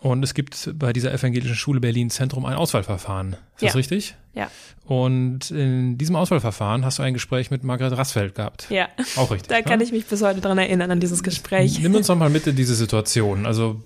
[0.04, 3.38] Und es gibt bei dieser evangelischen Schule Berlin Zentrum ein Auswahlverfahren.
[3.56, 3.68] Ist ja.
[3.68, 4.16] das richtig?
[4.34, 4.52] Ja.
[4.84, 8.70] Und in diesem Auswahlverfahren hast du ein Gespräch mit Margret Rassfeld gehabt.
[8.70, 8.90] Ja.
[9.16, 9.48] Auch richtig.
[9.48, 11.80] da kann ich mich bis heute dran erinnern, an dieses Gespräch.
[11.80, 13.46] Nimm uns doch mal mit in diese Situation.
[13.46, 13.82] Also,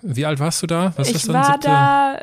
[0.00, 0.92] wie alt warst du da?
[0.96, 1.34] Was ich das dann?
[1.34, 1.66] war Siebte?
[1.66, 2.20] da,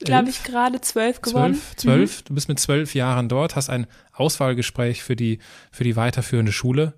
[0.00, 1.54] glaube ich, gerade zwölf geworden.
[1.54, 1.76] Zwölf?
[1.76, 2.20] Zwölf?
[2.20, 2.24] Mhm.
[2.26, 5.38] Du bist mit zwölf Jahren dort, hast ein Auswahlgespräch für die,
[5.70, 6.92] für die weiterführende Schule.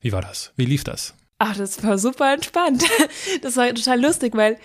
[0.00, 0.52] Wie war das?
[0.56, 1.14] Wie lief das?
[1.44, 2.84] Ach, das war super entspannt.
[3.42, 4.58] Das war total lustig, weil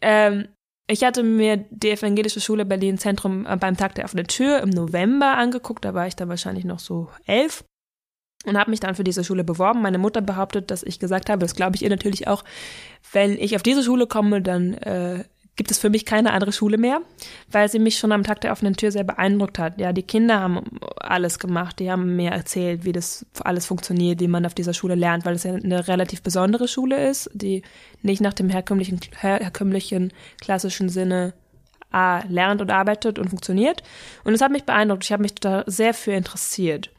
[0.00, 0.46] ähm,
[0.86, 4.70] ich hatte mir die Evangelische Schule Berlin Zentrum äh, beim Tag der offenen Tür im
[4.70, 5.84] November angeguckt.
[5.84, 7.64] Da war ich dann wahrscheinlich noch so elf
[8.46, 9.82] und habe mich dann für diese Schule beworben.
[9.82, 12.44] Meine Mutter behauptet, dass ich gesagt habe, das glaube ich ihr natürlich auch,
[13.10, 15.24] wenn ich auf diese Schule komme, dann äh,
[15.56, 17.00] gibt es für mich keine andere Schule mehr,
[17.50, 19.78] weil sie mich schon am Tag der offenen Tür sehr beeindruckt hat.
[19.78, 20.62] Ja, die Kinder haben
[20.96, 24.94] alles gemacht, die haben mir erzählt, wie das alles funktioniert, wie man auf dieser Schule
[24.94, 27.62] lernt, weil es ja eine relativ besondere Schule ist, die
[28.00, 31.34] nicht nach dem herkömmlichen, herkömmlichen klassischen Sinne
[31.92, 33.82] lernt und arbeitet und funktioniert.
[34.24, 35.04] Und es hat mich beeindruckt.
[35.04, 36.90] Ich habe mich da sehr für interessiert.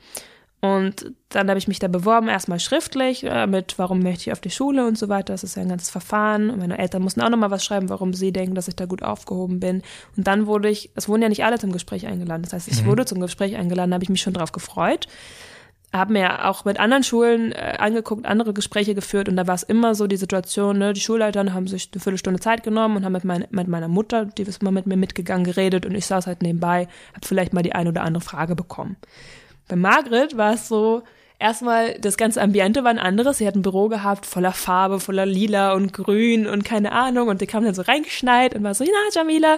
[0.64, 4.50] Und dann habe ich mich da beworben, erstmal schriftlich, mit warum möchte ich auf die
[4.50, 5.34] Schule und so weiter.
[5.34, 6.50] Das ist ja ein ganzes Verfahren.
[6.50, 9.04] Und meine Eltern mussten auch nochmal was schreiben, warum sie denken, dass ich da gut
[9.04, 9.82] aufgehoben bin.
[10.16, 12.44] Und dann wurde ich, es wurden ja nicht alle zum Gespräch eingeladen.
[12.44, 12.86] Das heißt, ich mhm.
[12.86, 15.10] wurde zum Gespräch eingeladen, habe ich mich schon drauf gefreut.
[15.92, 19.64] Habe mir auch mit anderen Schulen äh, angeguckt, andere Gespräche geführt und da war es
[19.64, 23.12] immer so die Situation, ne, die Schulleiter haben sich eine Viertelstunde Zeit genommen und haben
[23.12, 26.26] mit, mein, mit meiner Mutter, die ist mal mit mir mitgegangen, geredet und ich saß
[26.26, 28.96] halt nebenbei, habe vielleicht mal die eine oder andere Frage bekommen.
[29.68, 31.04] Bei Margret war es so,
[31.44, 33.38] erstmal, das ganze Ambiente war ein anderes.
[33.38, 37.28] Sie hat ein Büro gehabt, voller Farbe, voller Lila und Grün und keine Ahnung.
[37.28, 39.58] Und die kam dann so reingeschneit und war so, ja, Jamila.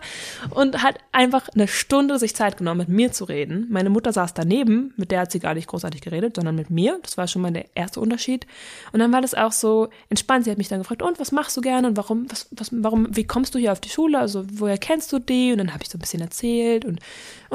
[0.50, 3.68] Und hat einfach eine Stunde sich Zeit genommen, mit mir zu reden.
[3.70, 7.00] Meine Mutter saß daneben, mit der hat sie gar nicht großartig geredet, sondern mit mir.
[7.04, 8.48] Das war schon mal der erste Unterschied.
[8.92, 10.46] Und dann war das auch so entspannt.
[10.46, 13.16] Sie hat mich dann gefragt, und was machst du gerne und warum, was, was, warum,
[13.16, 14.18] wie kommst du hier auf die Schule?
[14.18, 15.52] Also, woher kennst du die?
[15.52, 17.00] Und dann habe ich so ein bisschen erzählt und,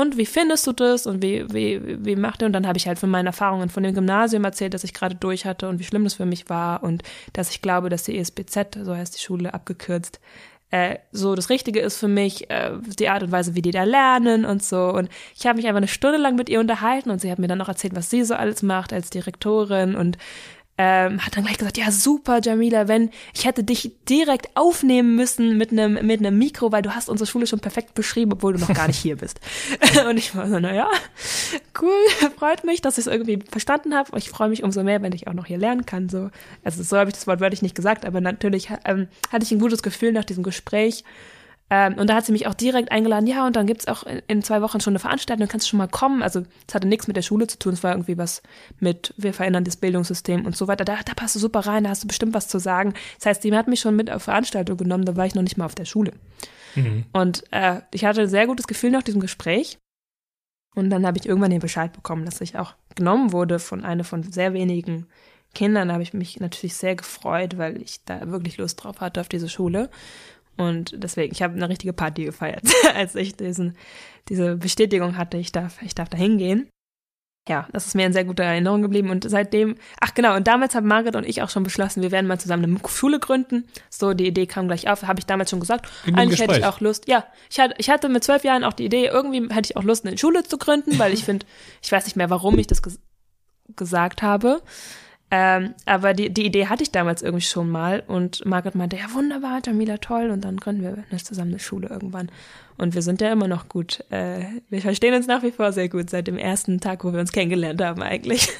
[0.00, 2.46] und wie findest du das und wie, wie, wie macht ihr?
[2.46, 5.14] Und dann habe ich halt von meinen Erfahrungen von dem Gymnasium erzählt, dass ich gerade
[5.14, 8.18] durch hatte und wie schlimm das für mich war und dass ich glaube, dass die
[8.18, 10.20] ESBZ, so heißt die Schule abgekürzt,
[10.70, 13.82] äh, so das Richtige ist für mich, äh, die Art und Weise, wie die da
[13.82, 14.92] lernen und so.
[14.92, 17.48] Und ich habe mich einfach eine Stunde lang mit ihr unterhalten und sie hat mir
[17.48, 20.16] dann noch erzählt, was sie so alles macht als Direktorin und
[20.82, 25.58] ähm, hat dann gleich gesagt, ja super, Jamila, wenn ich hätte dich direkt aufnehmen müssen
[25.58, 28.60] mit einem mit einem Mikro, weil du hast unsere Schule schon perfekt beschrieben, obwohl du
[28.60, 29.40] noch gar nicht hier bist.
[30.08, 30.88] und ich war so, naja,
[31.82, 34.16] cool, freut mich, dass ich es irgendwie verstanden habe.
[34.16, 36.08] Ich freue mich umso mehr, wenn ich auch noch hier lernen kann.
[36.08, 36.30] So,
[36.64, 39.60] also so habe ich das Wort wörtlich nicht gesagt, aber natürlich ähm, hatte ich ein
[39.60, 41.04] gutes Gefühl nach diesem Gespräch
[41.70, 44.20] ähm, und da hat sie mich auch direkt eingeladen, ja, und dann gibt's auch in,
[44.26, 46.22] in zwei Wochen schon eine Veranstaltung, kannst du schon mal kommen.
[46.22, 48.42] Also es hatte nichts mit der Schule zu tun, es war irgendwie was
[48.80, 50.84] mit, wir verändern das Bildungssystem und so weiter.
[50.84, 52.94] Da, da passt du super rein, da hast du bestimmt was zu sagen.
[53.18, 55.56] Das heißt, die hat mich schon mit auf Veranstaltung genommen, da war ich noch nicht
[55.56, 56.12] mal auf der Schule.
[56.74, 57.04] Mhm.
[57.12, 59.78] Und äh, ich hatte ein sehr gutes Gefühl nach diesem Gespräch.
[60.74, 64.04] Und dann habe ich irgendwann den Bescheid bekommen, dass ich auch genommen wurde von einer
[64.04, 65.06] von sehr wenigen
[65.54, 65.88] Kindern.
[65.88, 69.28] Da habe ich mich natürlich sehr gefreut, weil ich da wirklich Lust drauf hatte auf
[69.28, 69.90] diese Schule.
[70.56, 73.76] Und deswegen, ich habe eine richtige Party gefeiert, als ich diesen,
[74.28, 76.68] diese Bestätigung hatte, ich darf, ich darf da hingehen.
[77.48, 79.10] Ja, das ist mir in sehr guter Erinnerung geblieben.
[79.10, 82.26] Und seitdem, ach genau, und damals haben Margaret und ich auch schon beschlossen, wir werden
[82.26, 83.64] mal zusammen eine Schule gründen.
[83.88, 85.90] So, die Idee kam gleich auf, habe ich damals schon gesagt.
[86.04, 86.48] Eigentlich Gespräch.
[86.48, 89.06] hätte ich auch Lust, ja, ich hatte, ich hatte mit zwölf Jahren auch die Idee,
[89.06, 91.46] irgendwie hätte ich auch Lust, eine Schule zu gründen, weil ich finde,
[91.82, 93.00] ich weiß nicht mehr, warum ich das ges
[93.74, 94.62] gesagt habe.
[95.32, 99.12] Ähm, aber die, die Idee hatte ich damals irgendwie schon mal und Margaret meinte, ja
[99.12, 102.30] wunderbar, Jamila toll und dann gründen wir eine, zusammen eine Schule irgendwann.
[102.76, 104.04] Und wir sind ja immer noch gut.
[104.10, 107.20] Äh, wir verstehen uns nach wie vor sehr gut seit dem ersten Tag, wo wir
[107.20, 108.48] uns kennengelernt haben eigentlich.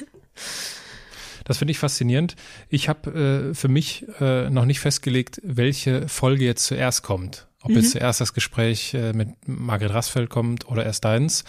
[1.43, 2.35] Das finde ich faszinierend.
[2.69, 7.47] Ich habe äh, für mich äh, noch nicht festgelegt, welche Folge jetzt zuerst kommt.
[7.63, 7.77] Ob mhm.
[7.77, 11.43] jetzt zuerst das Gespräch äh, mit Margret Rassfeld kommt oder erst deins.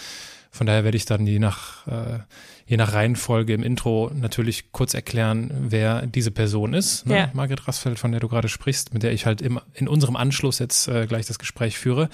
[0.55, 2.19] Von daher werde ich dann je nach, äh,
[2.67, 7.07] je nach Reihenfolge im Intro natürlich kurz erklären, wer diese Person ist.
[7.07, 7.17] Ne?
[7.17, 7.31] Ja.
[7.33, 10.59] Margret Rassfeld, von der du gerade sprichst, mit der ich halt im, in unserem Anschluss
[10.59, 12.11] jetzt äh, gleich das Gespräch führe.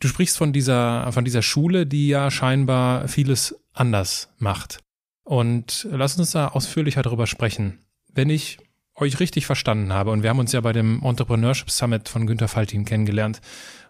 [0.00, 4.78] Du sprichst von dieser, von dieser Schule, die ja scheinbar vieles anders macht.
[5.24, 7.80] Und lass uns da ausführlicher darüber sprechen.
[8.10, 8.58] Wenn ich
[8.94, 12.48] euch richtig verstanden habe, und wir haben uns ja bei dem Entrepreneurship Summit von Günter
[12.48, 13.42] Faltin kennengelernt,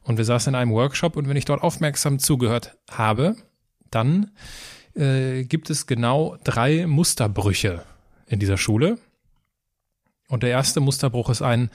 [0.02, 3.36] und wir saßen in einem Workshop, und wenn ich dort aufmerksam zugehört habe,
[3.90, 4.30] dann
[4.94, 7.84] äh, gibt es genau drei Musterbrüche
[8.26, 8.98] in dieser Schule.
[10.28, 11.70] Und der erste Musterbruch ist ein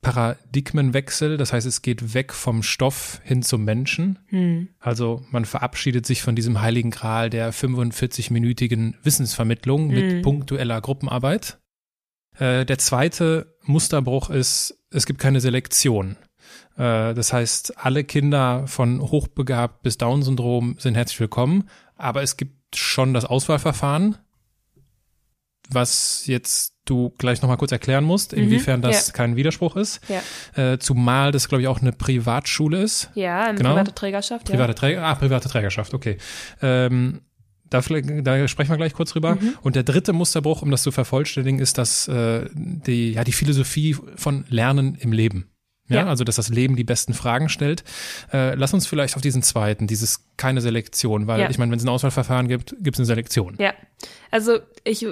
[0.00, 4.18] Paradigmenwechsel, das heißt, es geht weg vom Stoff hin zum Menschen.
[4.26, 4.68] Hm.
[4.78, 9.94] Also man verabschiedet sich von diesem heiligen Gral der 45-minütigen Wissensvermittlung hm.
[9.94, 11.58] mit punktueller Gruppenarbeit.
[12.38, 16.16] Äh, der zweite Musterbruch ist, es gibt keine Selektion.
[16.78, 22.76] Äh, das heißt, alle Kinder von hochbegabt bis Down-Syndrom sind herzlich willkommen, aber es gibt
[22.76, 24.16] schon das Auswahlverfahren,
[25.68, 28.44] was jetzt du gleich nochmal kurz erklären musst, mhm.
[28.44, 29.12] inwiefern mhm, das ja.
[29.12, 30.00] kein Widerspruch ist.
[30.08, 30.72] Ja.
[30.72, 33.10] Äh, zumal das, glaube ich, auch eine Privatschule ist.
[33.14, 33.70] Ja, eine genau.
[33.70, 34.46] private Trägerschaft.
[34.46, 34.74] Private, ja.
[34.74, 36.16] Träger, ah, private Trägerschaft, okay.
[36.62, 37.20] Ähm,
[37.68, 39.34] da, da sprechen wir gleich kurz drüber.
[39.34, 39.58] Mhm.
[39.60, 43.94] Und der dritte Musterbruch, um das zu vervollständigen, ist, dass äh, die, ja, die Philosophie
[44.16, 45.50] von Lernen im Leben.
[45.88, 47.84] Ja, ja, also dass das Leben die besten Fragen stellt.
[48.32, 51.50] Äh, lass uns vielleicht auf diesen zweiten, dieses keine Selektion, weil ja.
[51.50, 53.56] ich meine, wenn es ein Auswahlverfahren gibt, gibt es eine Selektion.
[53.58, 53.72] Ja,
[54.30, 55.06] also ich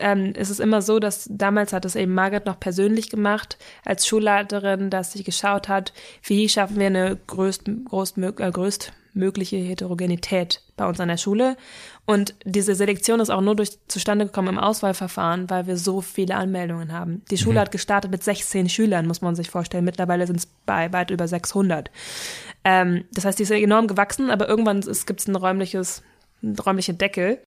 [0.00, 4.06] ähm, es ist immer so, dass damals hat es eben Margaret noch persönlich gemacht als
[4.06, 5.92] Schulleiterin, dass sie geschaut hat,
[6.24, 11.56] wie schaffen wir eine größt, größt, äh, größtmögliche Heterogenität bei uns an der Schule.
[12.06, 16.36] Und diese Selektion ist auch nur durch zustande gekommen im Auswahlverfahren, weil wir so viele
[16.36, 17.22] Anmeldungen haben.
[17.30, 17.60] Die Schule mhm.
[17.60, 19.84] hat gestartet mit 16 Schülern, muss man sich vorstellen.
[19.84, 21.90] Mittlerweile sind es bei weit über 600.
[22.64, 26.02] Ähm, das heißt, die ist enorm gewachsen, aber irgendwann gibt es ein räumliches,
[26.42, 27.42] einen räumlichen Deckel.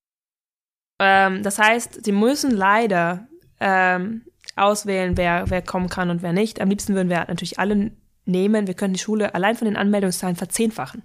[1.00, 3.26] Ähm, das heißt, sie müssen leider
[3.60, 4.22] ähm,
[4.56, 6.60] auswählen, wer, wer kommen kann und wer nicht.
[6.60, 7.92] Am liebsten würden wir natürlich alle
[8.26, 8.66] nehmen.
[8.66, 11.02] Wir können die Schule allein von den Anmeldungszahlen verzehnfachen.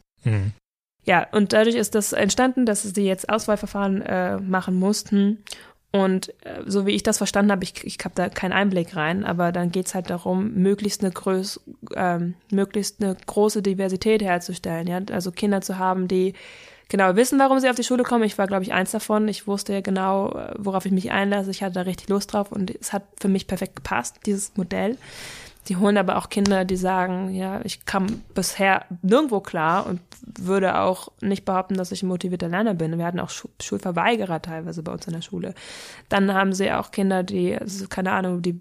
[1.04, 5.44] Ja, und dadurch ist das entstanden, dass sie jetzt Auswahlverfahren äh, machen mussten.
[5.92, 9.24] Und äh, so wie ich das verstanden habe, ich, ich habe da keinen Einblick rein,
[9.24, 11.62] aber dann geht's halt darum, möglichst eine, größ,
[11.96, 14.88] ähm, möglichst eine große Diversität herzustellen.
[14.88, 15.00] Ja?
[15.12, 16.34] Also Kinder zu haben, die
[16.90, 18.24] genau wissen, warum sie auf die Schule kommen.
[18.24, 19.28] Ich war, glaube ich, eins davon.
[19.28, 21.52] Ich wusste ja genau, äh, worauf ich mich einlasse.
[21.52, 24.98] Ich hatte da richtig Lust drauf und es hat für mich perfekt gepasst, dieses Modell.
[25.68, 30.80] Die holen aber auch Kinder, die sagen, ja, ich kam bisher nirgendwo klar und würde
[30.80, 32.98] auch nicht behaupten, dass ich ein motivierter Lerner bin.
[32.98, 35.54] Wir hatten auch Schulverweigerer teilweise bei uns in der Schule.
[36.10, 38.60] Dann haben sie auch Kinder, die, also keine Ahnung, die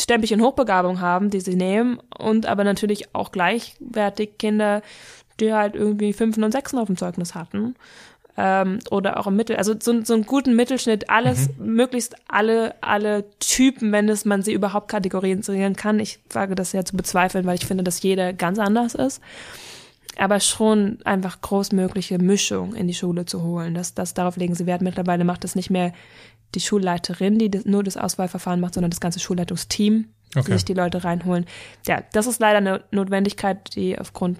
[0.00, 4.82] Stempelchen Hochbegabung haben, die sie nehmen und aber natürlich auch gleichwertig Kinder,
[5.38, 7.74] die halt irgendwie Fünfen und Sechsen auf dem Zeugnis hatten.
[8.36, 11.74] Ähm, oder auch im Mittel, also so, so einen guten Mittelschnitt, alles, mhm.
[11.74, 16.00] möglichst alle, alle Typen, wenn es man sie überhaupt kategorisieren kann.
[16.00, 19.20] Ich wage das ja zu bezweifeln, weil ich finde, dass jeder ganz anders ist.
[20.16, 23.74] Aber schon einfach großmögliche Mischung in die Schule zu holen.
[23.74, 24.82] Das, das darauf legen sie Wert.
[24.82, 25.92] Mittlerweile macht es nicht mehr
[26.54, 30.44] die Schulleiterin, die das, nur das Auswahlverfahren macht, sondern das ganze Schulleitungsteam, okay.
[30.46, 31.46] die sich die Leute reinholen.
[31.86, 34.38] Ja, das ist leider eine Notwendigkeit, die aufgrund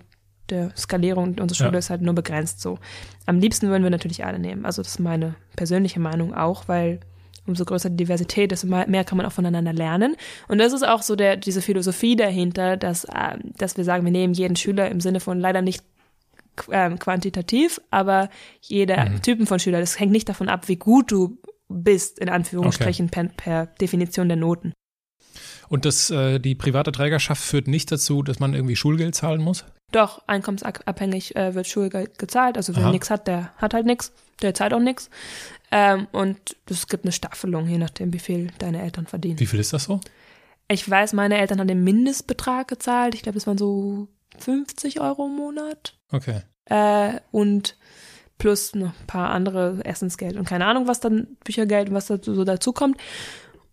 [0.51, 1.79] der Skalierung unserer Schule ja.
[1.79, 2.79] ist halt nur begrenzt so.
[3.27, 4.65] Am liebsten würden wir natürlich alle nehmen.
[4.65, 7.01] Also das ist meine persönliche Meinung auch, weil
[7.47, 10.17] umso größer die Diversität, desto mehr kann man auch voneinander lernen.
[10.49, 14.13] Und das ist auch so der, diese Philosophie dahinter, dass, äh, dass wir sagen, wir
[14.13, 15.85] nehmen jeden Schüler im Sinne von leider nicht
[16.71, 18.29] äh, quantitativ, aber
[18.61, 19.23] jeder mhm.
[19.23, 19.81] Typen von Schüler.
[19.81, 23.29] Das hängt nicht davon ab, wie gut du bist, in Anführungsstrichen, okay.
[23.37, 24.73] per, per Definition der Noten.
[25.71, 29.65] Und das, äh, die private Trägerschaft führt nicht dazu, dass man irgendwie Schulgeld zahlen muss?
[29.93, 32.57] Doch, einkommensabhängig äh, wird Schulgeld gezahlt.
[32.57, 35.11] Also wer nichts hat, der hat halt nichts, der zahlt auch nichts.
[35.71, 39.39] Ähm, und es gibt eine Staffelung, je nachdem, wie viel deine Eltern verdienen.
[39.39, 40.01] Wie viel ist das so?
[40.67, 43.15] Ich weiß, meine Eltern haben den Mindestbetrag gezahlt.
[43.15, 45.97] Ich glaube, das waren so 50 Euro im Monat.
[46.11, 46.43] Okay.
[46.65, 47.77] Äh, und
[48.39, 52.19] plus noch ein paar andere Essensgeld und keine Ahnung, was dann Büchergeld und was da
[52.21, 52.97] so dazu kommt.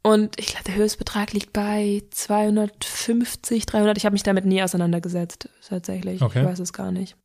[0.03, 3.97] Und ich glaube, der Höchstbetrag liegt bei 250, 300.
[3.97, 6.21] Ich habe mich damit nie auseinandergesetzt, tatsächlich.
[6.21, 6.39] Okay.
[6.39, 7.15] Ich weiß es gar nicht.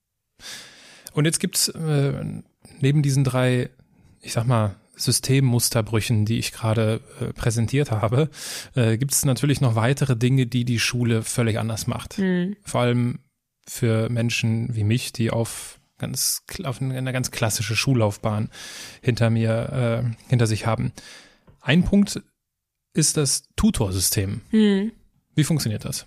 [1.13, 2.25] Und jetzt gibt's äh,
[2.81, 3.71] neben diesen drei,
[4.21, 8.31] ich sag mal, Systemmusterbrüchen, die ich gerade äh, präsentiert habe,
[8.75, 12.19] äh, gibt es natürlich noch weitere Dinge, die die Schule völlig anders macht.
[12.19, 12.57] Mhm.
[12.63, 13.21] Vor allem
[13.67, 18.51] für Menschen wie mich, die auf ganz auf eine ganz klassische Schullaufbahn
[19.03, 20.93] hinter mir äh, hinter sich haben.
[21.61, 22.21] Ein Punkt
[22.95, 24.41] ist das Tutorsystem.
[24.51, 24.93] Mhm.
[25.35, 26.07] Wie funktioniert das?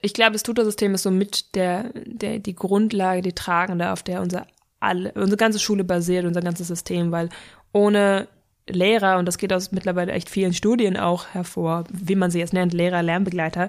[0.00, 4.46] Ich glaube, das Tutorsystem ist somit der, der, die Grundlage, die tragende, auf der unser
[4.80, 7.28] alle, unsere ganze Schule basiert, unser ganzes System, weil
[7.72, 8.26] ohne
[8.68, 12.52] Lehrer, und das geht aus mittlerweile echt vielen Studien auch hervor, wie man sie jetzt
[12.52, 13.68] nennt, Lehrer, Lernbegleiter,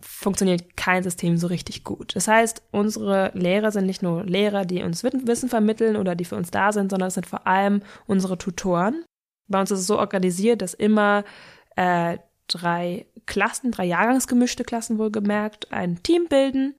[0.00, 2.14] funktioniert kein System so richtig gut.
[2.14, 6.36] Das heißt, unsere Lehrer sind nicht nur Lehrer, die uns Wissen vermitteln oder die für
[6.36, 9.04] uns da sind, sondern es sind vor allem unsere Tutoren.
[9.48, 11.24] Bei uns ist es so organisiert, dass immer
[11.76, 16.74] äh, drei Klassen, drei jahrgangsgemischte Klassen wohlgemerkt, ein Team bilden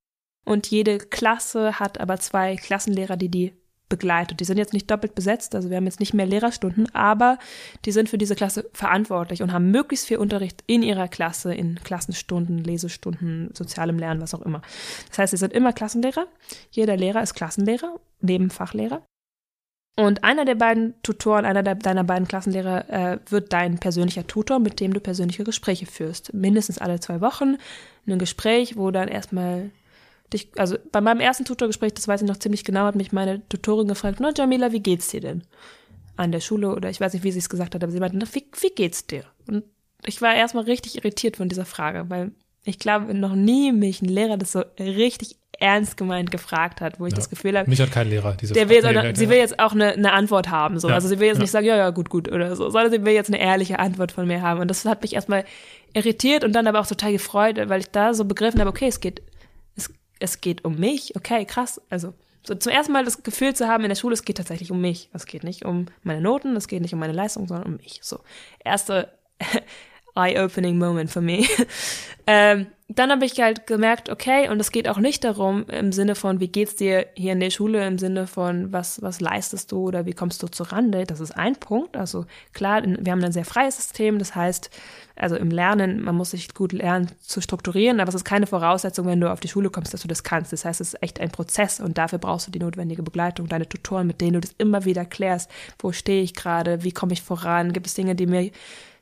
[0.46, 3.54] und jede Klasse hat aber zwei Klassenlehrer, die die
[3.90, 4.40] begleitet.
[4.40, 7.38] Die sind jetzt nicht doppelt besetzt, also wir haben jetzt nicht mehr Lehrerstunden, aber
[7.86, 11.80] die sind für diese Klasse verantwortlich und haben möglichst viel Unterricht in ihrer Klasse, in
[11.84, 14.62] Klassenstunden, Lesestunden, sozialem Lernen, was auch immer.
[15.10, 16.28] Das heißt, sie sind immer Klassenlehrer.
[16.72, 19.04] Jeder Lehrer ist Klassenlehrer, neben Fachlehrer.
[20.00, 24.60] Und einer der beiden Tutoren, einer der, deiner beiden Klassenlehrer äh, wird dein persönlicher Tutor,
[24.60, 26.36] mit dem du persönliche Gespräche führst.
[26.36, 27.58] Mindestens alle zwei Wochen
[28.06, 29.72] ein Gespräch, wo dann erstmal
[30.32, 33.48] dich, also bei meinem ersten Tutorgespräch, das weiß ich noch ziemlich genau, hat mich meine
[33.50, 35.42] Tutorin gefragt, na Jamila, wie geht's dir denn?
[36.16, 38.18] An der Schule oder ich weiß nicht, wie sie es gesagt hat, aber sie meinte,
[38.18, 39.24] na, wie, wie geht's dir?
[39.48, 39.64] Und
[40.06, 42.32] ich war erstmal richtig irritiert von dieser Frage, weil
[42.64, 47.06] ich glaube, noch nie mich ein Lehrer das so richtig ernst gemeint gefragt hat, wo
[47.06, 47.18] ich ja.
[47.18, 47.70] das Gefühl habe.
[47.70, 49.04] Mich hat kein Lehrer diese der will Frage.
[49.04, 50.80] Will, sie will jetzt auch eine, eine Antwort haben.
[50.80, 50.90] So.
[50.90, 50.96] Ja.
[50.96, 51.42] Also sie will jetzt ja.
[51.42, 54.12] nicht sagen, ja, ja, gut, gut oder so, sondern sie will jetzt eine ehrliche Antwort
[54.12, 54.60] von mir haben.
[54.60, 55.46] Und das hat mich erstmal
[55.94, 59.00] irritiert und dann aber auch total gefreut, weil ich da so begriffen habe, okay, es
[59.00, 59.22] geht,
[59.76, 61.82] es, es geht um mich, okay, krass.
[61.90, 62.14] Also
[62.48, 64.80] so zum ersten Mal das Gefühl zu haben in der Schule, es geht tatsächlich um
[64.80, 65.10] mich.
[65.12, 68.00] Es geht nicht um meine Noten, es geht nicht um meine Leistung, sondern um mich.
[68.02, 68.20] So,
[68.64, 69.12] erste
[70.16, 71.50] eye-opening Moment für mich.
[72.28, 76.16] ähm, dann habe ich halt gemerkt, okay, und es geht auch nicht darum im Sinne
[76.16, 79.80] von, wie geht's dir hier in der Schule, im Sinne von, was, was leistest du
[79.80, 81.04] oder wie kommst du zur Rande.
[81.04, 81.98] Das ist ein Punkt.
[81.98, 84.20] Also klar, wir haben ein sehr freies System.
[84.20, 84.70] Das heißt,
[85.18, 89.06] also im Lernen, man muss sich gut lernen zu strukturieren, aber es ist keine Voraussetzung,
[89.06, 90.54] wenn du auf die Schule kommst, dass du das kannst.
[90.54, 93.68] Das heißt, es ist echt ein Prozess und dafür brauchst du die notwendige Begleitung, deine
[93.68, 95.52] Tutoren, mit denen du das immer wieder klärst.
[95.80, 96.86] Wo stehe ich gerade?
[96.86, 97.74] Wie komme ich voran?
[97.74, 98.50] Gibt es Dinge, die mir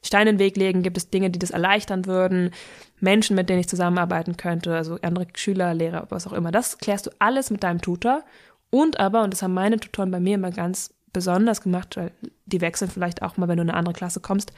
[0.02, 0.84] Steine in den Weg legen?
[0.84, 2.52] Gibt es Dinge, die das erleichtern würden?
[3.00, 6.52] Menschen, mit denen ich zusammenarbeiten könnte, also andere Schüler, Lehrer, was auch immer.
[6.52, 8.24] Das klärst du alles mit deinem Tutor.
[8.70, 12.12] Und aber, und das haben meine Tutoren bei mir immer ganz besonders gemacht, weil
[12.46, 14.52] die wechseln vielleicht auch mal, wenn du in eine andere Klasse kommst,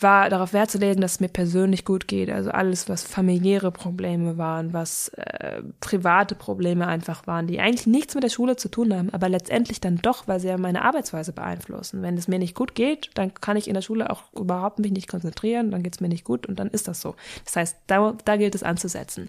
[0.00, 2.30] war darauf Wert zu legen, dass es mir persönlich gut geht.
[2.30, 8.14] Also alles, was familiäre Probleme waren, was äh, private Probleme einfach waren, die eigentlich nichts
[8.14, 11.32] mit der Schule zu tun haben, aber letztendlich dann doch, weil sie ja meine Arbeitsweise
[11.32, 12.02] beeinflussen.
[12.02, 14.92] Wenn es mir nicht gut geht, dann kann ich in der Schule auch überhaupt mich
[14.92, 17.16] nicht konzentrieren, dann geht es mir nicht gut und dann ist das so.
[17.44, 19.28] Das heißt, da, da gilt es anzusetzen.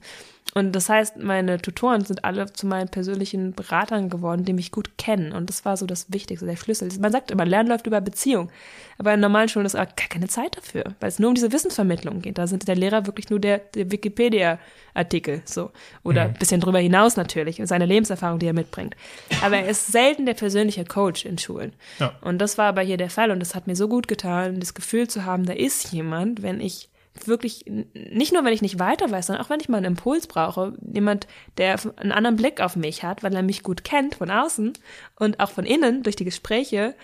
[0.56, 4.98] Und das heißt, meine Tutoren sind alle zu meinen persönlichen Beratern geworden, die mich gut
[4.98, 5.32] kennen.
[5.32, 6.90] Und das war so das Wichtigste, der Schlüssel.
[7.00, 8.50] Man sagt immer, Lernen läuft über Beziehung.
[8.98, 11.52] Aber in normalen Schulen ist auch gar keine Zeit dafür, weil es nur um diese
[11.52, 12.40] Wissensvermittlung geht.
[12.40, 15.72] Da sind der Lehrer wirklich nur der, der Wikipedia-Artikel, so.
[16.04, 16.40] Oder ein mhm.
[16.40, 18.96] bisschen drüber hinaus natürlich, seine Lebenserfahrung, die er mitbringt.
[19.44, 21.74] Aber er ist selten der persönliche Coach in Schulen.
[22.00, 22.14] Ja.
[22.22, 23.30] Und das war aber hier der Fall.
[23.30, 26.60] Und das hat mir so gut getan, das Gefühl zu haben, da ist jemand, wenn
[26.60, 26.90] ich
[27.28, 30.28] wirklich, nicht nur, wenn ich nicht weiter weiß, sondern auch wenn ich mal einen Impuls
[30.28, 34.32] brauche, jemand, der einen anderen Blick auf mich hat, weil er mich gut kennt von
[34.32, 34.74] außen
[35.16, 36.96] und auch von innen durch die Gespräche,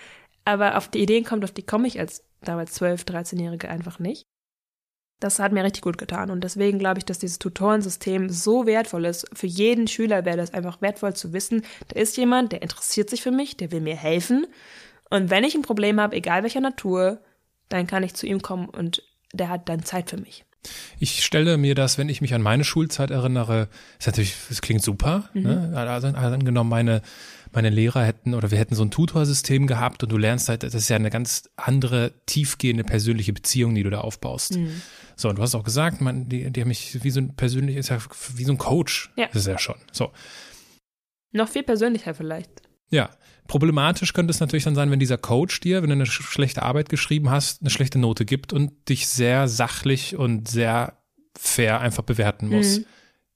[0.43, 4.25] aber auf die Ideen kommt, auf die komme ich als damals 12-, 13-Jährige einfach nicht.
[5.19, 9.05] Das hat mir richtig gut getan und deswegen glaube ich, dass dieses Tutorensystem so wertvoll
[9.05, 9.25] ist.
[9.33, 13.21] Für jeden Schüler wäre das einfach wertvoll zu wissen, da ist jemand, der interessiert sich
[13.21, 14.45] für mich, der will mir helfen
[15.09, 17.19] und wenn ich ein Problem habe, egal welcher Natur,
[17.69, 19.03] dann kann ich zu ihm kommen und
[19.35, 20.45] der hat dann Zeit für mich.
[20.99, 23.67] Ich stelle mir das, wenn ich mich an meine Schulzeit erinnere,
[23.99, 25.29] ist natürlich, das klingt super.
[25.33, 25.43] Mhm.
[25.43, 25.71] Ne?
[25.75, 27.01] Also, also angenommen, meine,
[27.51, 30.73] meine Lehrer hätten oder wir hätten so ein Tutorsystem gehabt und du lernst halt, das
[30.73, 34.57] ist ja eine ganz andere, tiefgehende persönliche Beziehung, die du da aufbaust.
[34.57, 34.81] Mhm.
[35.15, 37.77] So, und du hast auch gesagt, man, die, die haben mich wie so ein persönlich,
[37.77, 37.99] ist ja
[38.35, 39.11] wie so ein Coach.
[39.15, 39.27] Ja.
[39.27, 39.77] Das ist ja schon.
[39.91, 40.11] So.
[41.31, 42.49] Noch viel persönlicher vielleicht.
[42.89, 43.09] Ja.
[43.47, 46.89] Problematisch könnte es natürlich dann sein, wenn dieser Coach dir, wenn du eine schlechte Arbeit
[46.89, 50.97] geschrieben hast, eine schlechte Note gibt und dich sehr sachlich und sehr
[51.37, 52.79] fair einfach bewerten muss.
[52.79, 52.85] Mhm.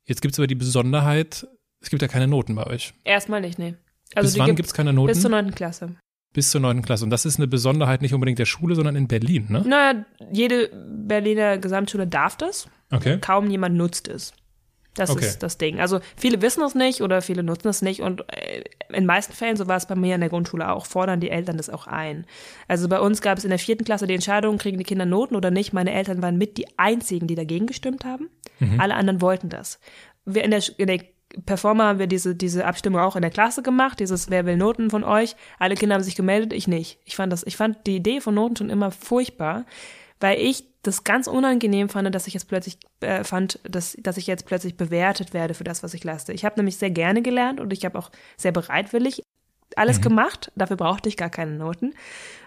[0.05, 1.47] Jetzt gibt es aber die Besonderheit,
[1.81, 2.93] es gibt ja keine Noten bei euch.
[3.03, 3.75] Erstmal nicht, nee.
[4.15, 5.13] Also bis wann gibt es keine Noten?
[5.13, 5.95] Bis zur neunten Klasse.
[6.33, 7.03] Bis zur neunten Klasse.
[7.03, 9.63] Und das ist eine Besonderheit nicht unbedingt der Schule, sondern in Berlin, ne?
[9.65, 10.69] Naja, jede
[11.05, 12.67] Berliner Gesamtschule darf das.
[12.91, 13.19] Okay.
[13.19, 14.33] Kaum jemand nutzt es.
[14.99, 15.25] Das okay.
[15.25, 15.79] ist das Ding.
[15.79, 19.57] Also viele wissen es nicht oder viele nutzen es nicht und äh, in meisten Fällen,
[19.57, 22.25] so war es bei mir in der Grundschule auch, fordern die Eltern das auch ein.
[22.67, 25.35] Also bei uns gab es in der vierten Klasse die Entscheidung, kriegen die Kinder Noten
[25.35, 25.73] oder nicht.
[25.73, 28.29] Meine Eltern waren mit die einzigen, die dagegen gestimmt haben.
[28.59, 28.79] Mhm.
[28.79, 29.79] Alle anderen wollten das.
[30.25, 30.99] Wir in der, in der
[31.45, 34.89] Performer haben wir diese, diese Abstimmung auch in der Klasse gemacht, dieses Wer will Noten
[34.89, 35.35] von euch?
[35.59, 36.99] Alle Kinder haben sich gemeldet, ich nicht.
[37.05, 39.65] Ich fand das, ich fand die Idee von Noten schon immer furchtbar,
[40.19, 44.27] weil ich das ganz unangenehm fand, dass ich jetzt plötzlich äh, fand, dass, dass ich
[44.27, 46.31] jetzt plötzlich bewertet werde für das, was ich leiste.
[46.33, 49.23] Ich habe nämlich sehr gerne gelernt und ich habe auch sehr bereitwillig
[49.75, 50.03] alles mhm.
[50.03, 50.51] gemacht.
[50.55, 51.93] Dafür brauchte ich gar keine Noten.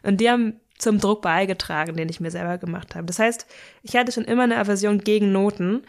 [0.02, 3.06] Und die haben zum Druck beigetragen, den ich mir selber gemacht habe.
[3.06, 3.46] Das heißt,
[3.82, 5.82] ich hatte schon immer eine Aversion gegen Noten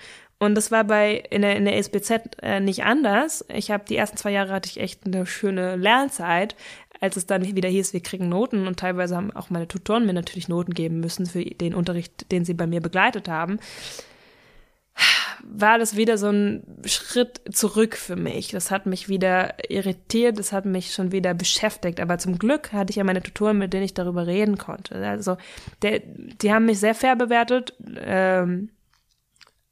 [0.44, 3.46] und das war bei in der, in der SBZ äh, nicht anders.
[3.48, 6.56] Ich habe die ersten zwei Jahre hatte ich echt eine schöne Lernzeit,
[7.04, 10.14] als es dann wieder hieß, wir kriegen Noten und teilweise haben auch meine Tutoren mir
[10.14, 13.60] natürlich Noten geben müssen für den Unterricht, den sie bei mir begleitet haben,
[15.44, 18.52] war das wieder so ein Schritt zurück für mich.
[18.52, 22.00] Das hat mich wieder irritiert, das hat mich schon wieder beschäftigt.
[22.00, 24.96] Aber zum Glück hatte ich ja meine Tutoren, mit denen ich darüber reden konnte.
[24.96, 25.36] Also
[25.82, 27.74] der, die haben mich sehr fair bewertet.
[27.98, 28.70] Ähm,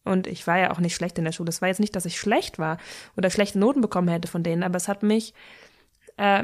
[0.03, 1.47] und ich war ja auch nicht schlecht in der Schule.
[1.47, 2.77] Es war jetzt nicht, dass ich schlecht war
[3.15, 5.34] oder schlechte Noten bekommen hätte von denen, aber es hat mich
[6.17, 6.43] äh,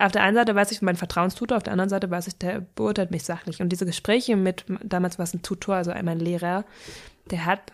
[0.00, 2.60] auf der einen Seite weiß ich mein Vertrauenstutor, auf der anderen Seite weiß ich, der
[2.60, 3.60] beurteilt mich sachlich.
[3.60, 6.64] Und diese Gespräche mit, damals war es ein Tutor, also mein Lehrer,
[7.30, 7.72] der hat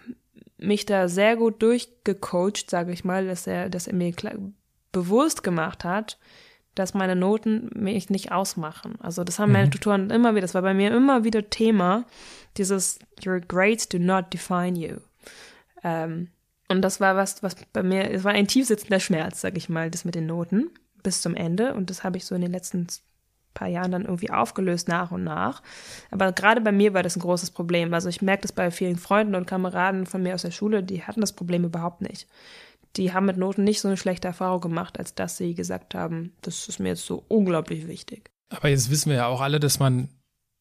[0.59, 4.35] mich da sehr gut durchgecoacht, sage ich mal, dass er, dass er mir klar,
[4.93, 6.18] bewusst gemacht hat,
[6.74, 8.97] dass meine Noten mich nicht ausmachen.
[9.01, 9.70] Also das haben meine mhm.
[9.72, 12.05] Tutoren immer wieder, das war bei mir immer wieder Thema,
[12.57, 14.97] dieses Your grades do not define you.
[15.85, 16.29] Ähm,
[16.68, 19.91] und das war was, was bei mir, es war ein tiefsitzender Schmerz, sag ich mal,
[19.91, 20.70] das mit den Noten
[21.07, 21.72] bis zum Ende.
[21.72, 22.88] Und das habe ich so in den letzten
[23.54, 25.62] paar Jahren dann irgendwie aufgelöst nach und nach.
[26.11, 27.94] Aber gerade bei mir war das ein großes Problem.
[27.94, 31.04] Also ich merke das bei vielen Freunden und Kameraden von mir aus der Schule, die
[31.04, 32.26] hatten das Problem überhaupt nicht.
[32.96, 36.34] Die haben mit Noten nicht so eine schlechte Erfahrung gemacht, als dass sie gesagt haben,
[36.42, 38.30] das ist mir jetzt so unglaublich wichtig.
[38.50, 40.09] Aber jetzt wissen wir ja auch alle, dass man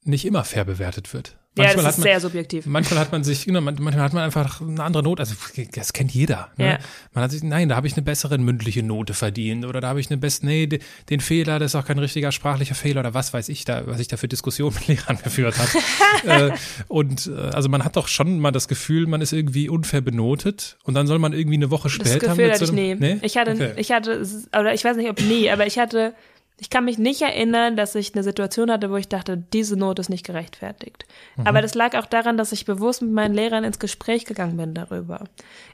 [0.03, 1.37] nicht immer fair bewertet wird.
[1.57, 2.65] Manchmal ja, das ist man, sehr subjektiv.
[2.65, 5.21] Manchmal hat man sich, genau, manchmal hat man einfach eine andere Note.
[5.21, 5.35] Also
[5.73, 6.49] das kennt jeder.
[6.57, 6.65] Ne?
[6.65, 6.79] Ja.
[7.13, 10.01] Man hat sich, nein, da habe ich eine bessere mündliche Note verdient oder da habe
[10.01, 10.67] ich eine beste, nee,
[11.09, 14.01] den Fehler, das ist auch kein richtiger sprachlicher Fehler oder was weiß ich da, was
[14.01, 16.51] ich da für Diskussionen mit Lehrern geführt habe.
[16.51, 16.57] äh,
[16.89, 20.77] und äh, also man hat doch schon mal das Gefühl, man ist irgendwie unfair benotet
[20.83, 22.19] und dann soll man irgendwie eine Woche später.
[22.19, 23.13] Das Gefühl hatte so einem, ich nie.
[23.13, 23.19] Nee?
[23.21, 23.71] Ich hatte, okay.
[23.77, 26.13] ich hatte, oder ich weiß nicht, ob nie, aber ich hatte
[26.57, 29.99] ich kann mich nicht erinnern, dass ich eine Situation hatte, wo ich dachte, diese Note
[29.99, 31.05] ist nicht gerechtfertigt.
[31.35, 31.47] Mhm.
[31.47, 34.73] Aber das lag auch daran, dass ich bewusst mit meinen Lehrern ins Gespräch gegangen bin
[34.73, 35.25] darüber.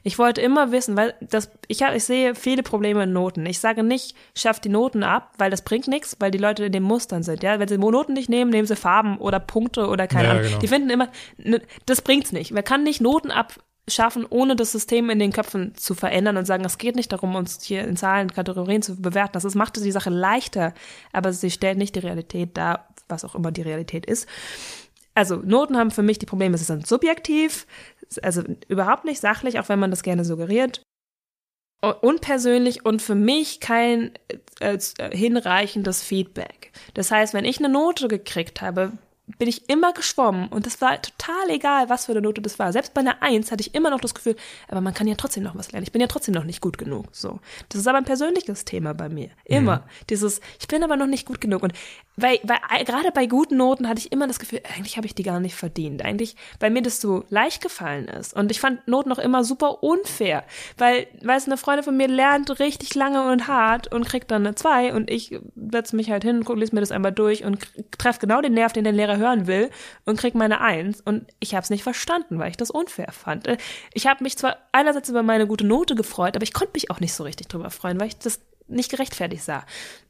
[0.02, 3.46] Ich wollte immer wissen, weil das, ich, hab, ich sehe viele Probleme in Noten.
[3.46, 6.72] Ich sage nicht, schafft die Noten ab, weil das bringt nichts, weil die Leute in
[6.72, 7.44] den Mustern sind.
[7.44, 10.44] Ja, wenn sie Noten nicht nehmen, nehmen sie Farben oder Punkte oder keine ja, Ahnung.
[10.46, 10.58] Genau.
[10.58, 11.08] Die finden immer,
[11.86, 12.50] das bringt's nicht.
[12.50, 13.54] Man kann nicht Noten ab
[13.88, 17.34] schaffen, ohne das System in den Köpfen zu verändern und sagen, es geht nicht darum,
[17.34, 19.32] uns hier in Zahlen, Kategorien zu bewerten.
[19.32, 20.72] Das macht die Sache leichter,
[21.12, 24.28] aber sie stellt nicht die Realität dar, was auch immer die Realität ist.
[25.14, 27.66] also Noten haben für mich die Probleme, sie sind subjektiv,
[28.22, 30.82] also überhaupt nicht sachlich, auch wenn man das gerne suggeriert.
[32.00, 34.12] Unpersönlich und für mich kein
[34.60, 36.70] äh, äh, hinreichendes Feedback.
[36.94, 38.92] Das heißt, wenn ich eine Note gekriegt habe,
[39.38, 42.72] bin ich immer geschwommen und das war total egal, was für eine Note das war.
[42.72, 44.36] Selbst bei einer Eins hatte ich immer noch das Gefühl,
[44.68, 45.84] aber man kann ja trotzdem noch was lernen.
[45.84, 47.06] Ich bin ja trotzdem noch nicht gut genug.
[47.12, 49.30] So, das ist aber ein persönliches Thema bei mir.
[49.44, 50.06] Immer mhm.
[50.10, 51.72] dieses, ich bin aber noch nicht gut genug und
[52.16, 55.22] weil, weil gerade bei guten Noten hatte ich immer das Gefühl, eigentlich habe ich die
[55.22, 56.04] gar nicht verdient.
[56.04, 58.34] Eigentlich, weil mir das so leicht gefallen ist.
[58.34, 60.44] Und ich fand Noten auch immer super unfair,
[60.76, 64.54] weil, weißt eine Freundin von mir lernt richtig lange und hart und kriegt dann eine
[64.54, 65.38] zwei und ich
[65.70, 67.58] setze mich halt hin, lese mir das einmal durch und
[67.98, 69.70] treffe genau den Nerv, den der Lehrer hören will
[70.04, 73.46] und krieg meine Eins und ich habe es nicht verstanden, weil ich das unfair fand.
[73.46, 73.56] Äh,
[73.94, 77.00] ich habe mich zwar einerseits über meine gute Note gefreut, aber ich konnte mich auch
[77.00, 79.64] nicht so richtig drüber freuen, weil ich das nicht gerechtfertigt sah.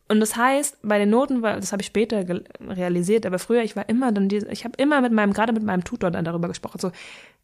[0.09, 2.24] Und das heißt, bei den Noten war, das habe ich später
[2.61, 5.62] realisiert, aber früher, ich war immer dann, diese, ich habe immer mit meinem, gerade mit
[5.62, 6.78] meinem Tutor dann darüber gesprochen.
[6.80, 6.92] So,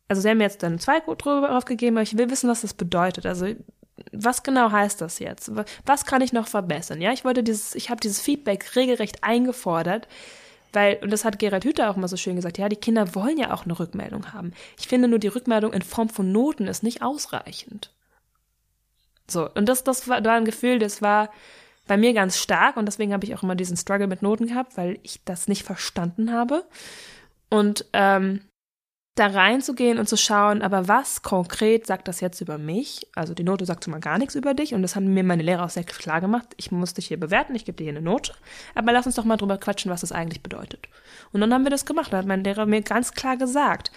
[0.09, 2.75] also sie haben mir jetzt dann zwei drauf gegeben, aber ich will wissen, was das
[2.75, 3.27] bedeutet.
[3.27, 3.47] Also
[4.13, 5.51] was genau heißt das jetzt?
[5.85, 7.01] Was kann ich noch verbessern?
[7.01, 10.09] Ja, ich wollte dieses, ich habe dieses Feedback regelrecht eingefordert,
[10.73, 13.39] weil, und das hat Gerald Hüther auch mal so schön gesagt, ja, die Kinder wollen
[13.39, 14.53] ja auch eine Rückmeldung haben.
[14.79, 17.91] Ich finde nur, die Rückmeldung in Form von Noten ist nicht ausreichend.
[19.31, 21.31] So, und das, das war, war ein Gefühl, das war
[21.87, 24.77] bei mir ganz stark und deswegen habe ich auch immer diesen Struggle mit Noten gehabt,
[24.77, 26.65] weil ich das nicht verstanden habe.
[27.51, 28.43] Und ähm,
[29.19, 33.07] da reinzugehen und zu schauen, aber was konkret sagt das jetzt über mich?
[33.15, 35.43] Also die Note sagt schon mal gar nichts über dich und das haben mir meine
[35.43, 36.47] Lehrer auch sehr klar gemacht.
[36.57, 38.35] Ich muss dich hier bewerten, ich gebe dir hier eine Note,
[38.75, 40.89] aber lass uns doch mal drüber quatschen, was das eigentlich bedeutet.
[41.33, 42.13] Und dann haben wir das gemacht.
[42.13, 43.91] Da hat mein Lehrer mir ganz klar gesagt,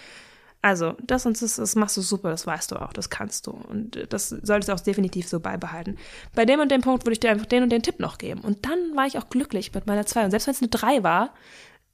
[0.64, 3.50] also, das und das, das machst du super, das weißt du auch, das kannst du.
[3.50, 5.98] Und das solltest du auch definitiv so beibehalten.
[6.36, 8.40] Bei dem und dem Punkt würde ich dir einfach den und den Tipp noch geben.
[8.42, 10.24] Und dann war ich auch glücklich mit meiner 2.
[10.24, 11.34] Und selbst wenn es eine 3 war,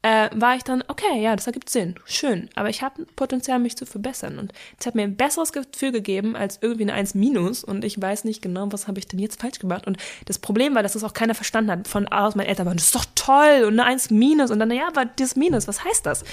[0.02, 3.76] äh, war ich dann, okay, ja, das ergibt Sinn, schön, aber ich habe Potenzial, mich
[3.76, 4.38] zu verbessern.
[4.38, 8.00] Und es hat mir ein besseres Gefühl gegeben als irgendwie eine 1 minus und ich
[8.00, 9.86] weiß nicht genau, was habe ich denn jetzt falsch gemacht.
[9.86, 11.88] Und das Problem war, dass das auch keiner verstanden hat.
[11.88, 14.70] Von aus meinen Eltern waren, das ist doch toll und eine 1 minus und dann,
[14.70, 16.24] ja, aber das Minus, was heißt das?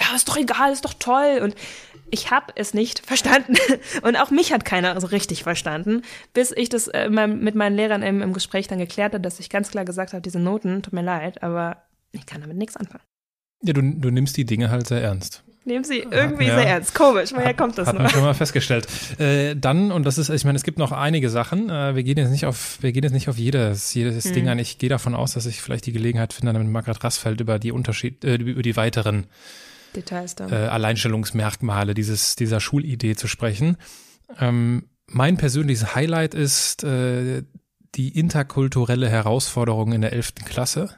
[0.00, 1.40] Ja, ist doch egal, ist doch toll.
[1.42, 1.54] Und
[2.10, 3.56] ich habe es nicht verstanden
[4.02, 6.02] und auch mich hat keiner so richtig verstanden,
[6.32, 9.50] bis ich das äh, mit meinen Lehrern im, im Gespräch dann geklärt habe, dass ich
[9.50, 13.09] ganz klar gesagt habe, diese Noten, tut mir leid, aber ich kann damit nichts anfangen.
[13.62, 15.42] Ja, du, du nimmst die Dinge halt sehr ernst.
[15.66, 16.94] Nehmen sie irgendwie ja, sehr ernst.
[16.94, 18.04] Komisch, woher kommt das hat noch?
[18.04, 18.86] Hat schon mal festgestellt.
[19.18, 21.68] Äh, dann, und das ist, ich meine, es gibt noch einige Sachen.
[21.68, 24.32] Äh, wir gehen jetzt nicht auf, wir gehen jetzt nicht auf jedes, jedes hm.
[24.32, 24.58] Ding an.
[24.58, 27.58] Ich gehe davon aus, dass ich vielleicht die Gelegenheit finde, dann mit Margaret Rassfeld über
[27.58, 29.26] die Unterschied, äh, über die weiteren
[29.94, 30.50] Details dann.
[30.50, 33.76] Äh, Alleinstellungsmerkmale dieses, dieser Schulidee zu sprechen.
[34.40, 37.42] Ähm, mein persönliches Highlight ist äh,
[37.96, 40.90] die interkulturelle Herausforderung in der elften Klasse.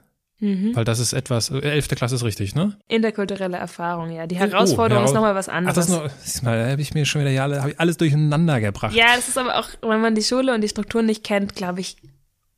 [0.43, 0.75] Mhm.
[0.75, 2.77] Weil das ist etwas, äh, elfte Klasse ist richtig, ne?
[2.89, 4.27] Interkulturelle Erfahrung, ja.
[4.27, 5.89] Die Herausforderung oh, ist nochmal was anderes.
[5.89, 8.93] Ach, das mal, da habe ich mir schon wieder ja, habe ich alles durcheinander gebracht.
[8.93, 11.81] Ja, das ist aber auch, wenn man die Schule und die Strukturen nicht kennt, glaube
[11.81, 11.97] ich,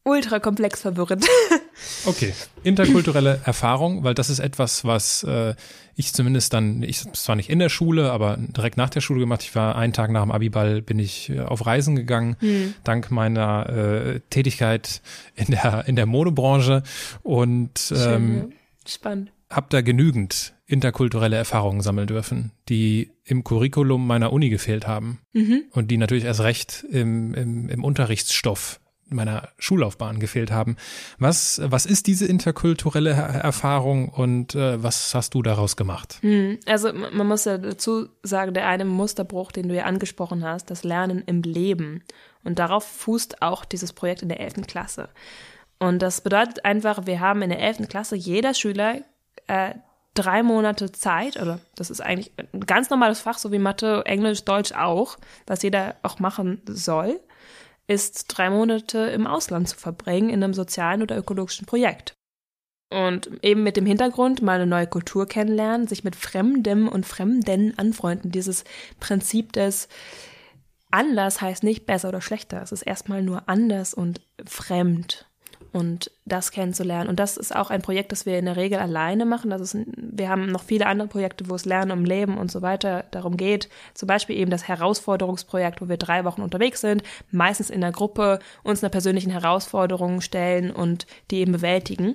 [0.04, 1.26] ultra komplex verwirrend.
[2.06, 2.32] okay,
[2.62, 5.54] interkulturelle Erfahrung, weil das ist etwas, was äh,
[5.96, 9.42] ich zumindest dann, ich zwar nicht in der Schule, aber direkt nach der Schule gemacht.
[9.42, 12.74] Ich war einen Tag nach dem Abiball bin ich äh, auf Reisen gegangen, hm.
[12.84, 15.00] dank meiner äh, Tätigkeit
[15.34, 16.82] in der in der Modebranche
[17.22, 18.52] und ähm,
[18.86, 19.32] spannend.
[19.50, 25.64] Hab da genügend interkulturelle Erfahrungen sammeln dürfen, die im Curriculum meiner Uni gefehlt haben mhm.
[25.70, 28.80] und die natürlich erst recht im, im, im Unterrichtsstoff
[29.14, 30.76] meiner Schullaufbahn gefehlt haben.
[31.18, 36.18] Was, was ist diese interkulturelle Erfahrung und äh, was hast du daraus gemacht?
[36.20, 40.70] Hm, also man muss ja dazu sagen, der eine Musterbruch, den du ja angesprochen hast,
[40.70, 42.02] das Lernen im Leben.
[42.42, 44.66] Und darauf fußt auch dieses Projekt in der 11.
[44.66, 45.08] Klasse.
[45.78, 47.88] Und das bedeutet einfach, wir haben in der 11.
[47.88, 49.00] Klasse jeder Schüler
[49.46, 49.74] äh,
[50.14, 54.44] drei Monate Zeit, oder das ist eigentlich ein ganz normales Fach, so wie Mathe, Englisch,
[54.44, 57.20] Deutsch auch, was jeder auch machen soll
[57.86, 62.14] ist, drei Monate im Ausland zu verbringen in einem sozialen oder ökologischen Projekt.
[62.90, 67.76] Und eben mit dem Hintergrund mal eine neue Kultur kennenlernen, sich mit Fremdem und Fremden
[67.78, 68.30] anfreunden.
[68.30, 68.64] Dieses
[69.00, 69.88] Prinzip des
[70.90, 72.62] anders heißt nicht besser oder schlechter.
[72.62, 75.26] Es ist erstmal nur anders und fremd
[75.74, 77.08] und das kennenzulernen.
[77.08, 79.50] Und das ist auch ein Projekt, das wir in der Regel alleine machen.
[79.50, 82.62] Das ist, wir haben noch viele andere Projekte, wo es Lernen um Leben und so
[82.62, 83.68] weiter darum geht.
[83.92, 87.02] Zum Beispiel eben das Herausforderungsprojekt, wo wir drei Wochen unterwegs sind,
[87.32, 92.14] meistens in der Gruppe uns einer persönlichen Herausforderung stellen und die eben bewältigen.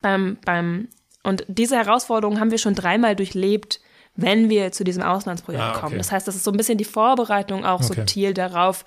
[0.00, 0.88] Beim, beim,
[1.22, 3.80] und diese Herausforderung haben wir schon dreimal durchlebt,
[4.16, 5.80] wenn wir zu diesem Auslandsprojekt ah, okay.
[5.80, 5.98] kommen.
[5.98, 7.94] Das heißt, das ist so ein bisschen die Vorbereitung auch okay.
[7.94, 8.84] subtil darauf,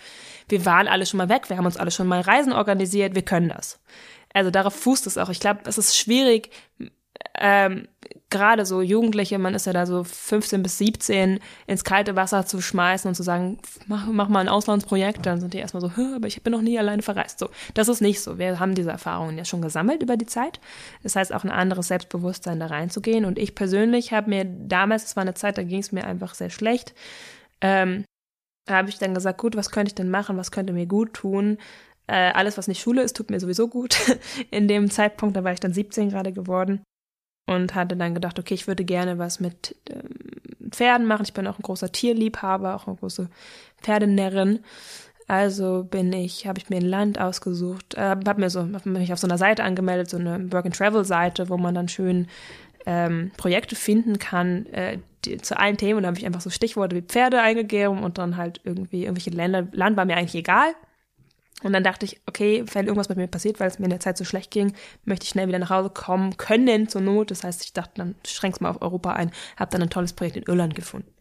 [0.49, 3.23] wir waren alle schon mal weg, wir haben uns alle schon mal Reisen organisiert, wir
[3.23, 3.79] können das.
[4.33, 5.29] Also darauf fußt es auch.
[5.29, 6.51] Ich glaube, es ist schwierig,
[7.39, 7.87] ähm,
[8.29, 12.61] gerade so Jugendliche, man ist ja da so 15 bis 17, ins kalte Wasser zu
[12.61, 16.27] schmeißen und zu sagen, mach, mach mal ein Auslandsprojekt, dann sind die erstmal so, aber
[16.27, 17.39] ich bin noch nie alleine verreist.
[17.39, 18.37] So, das ist nicht so.
[18.37, 20.59] Wir haben diese Erfahrungen ja schon gesammelt über die Zeit.
[21.03, 23.25] Das heißt, auch ein anderes Selbstbewusstsein da reinzugehen.
[23.25, 26.33] Und ich persönlich habe mir damals, es war eine Zeit, da ging es mir einfach
[26.33, 26.93] sehr schlecht,
[27.61, 28.03] ähm,
[28.69, 31.57] habe ich dann gesagt, gut, was könnte ich denn machen, was könnte mir gut tun?
[32.07, 33.97] Äh, alles, was nicht Schule ist, tut mir sowieso gut.
[34.51, 36.81] In dem Zeitpunkt, da war ich dann 17 gerade geworden
[37.47, 41.23] und hatte dann gedacht, okay, ich würde gerne was mit ähm, Pferden machen.
[41.23, 43.29] Ich bin auch ein großer Tierliebhaber, auch eine große
[43.81, 44.59] Pferdenärrin.
[45.27, 49.11] Also bin ich, habe ich mir ein Land ausgesucht, äh, habe mir so, hab mich
[49.11, 52.27] auf so einer Seite angemeldet, so eine Work-and-Travel-Seite, wo man dann schön
[52.85, 55.97] ähm, Projekte finden kann äh, die, zu allen Themen.
[55.97, 59.31] Und da habe ich einfach so Stichworte wie Pferde eingegeben und dann halt irgendwie irgendwelche
[59.31, 59.67] Länder.
[59.71, 60.73] Land war mir eigentlich egal.
[61.63, 63.99] Und dann dachte ich, okay, wenn irgendwas mit mir passiert, weil es mir in der
[63.99, 64.73] Zeit so schlecht ging,
[65.05, 67.31] möchte ich schnell wieder nach Hause kommen können zur Not.
[67.31, 70.37] Das heißt, ich dachte, dann schränk's mal auf Europa ein, habe dann ein tolles Projekt
[70.37, 71.11] in Irland gefunden.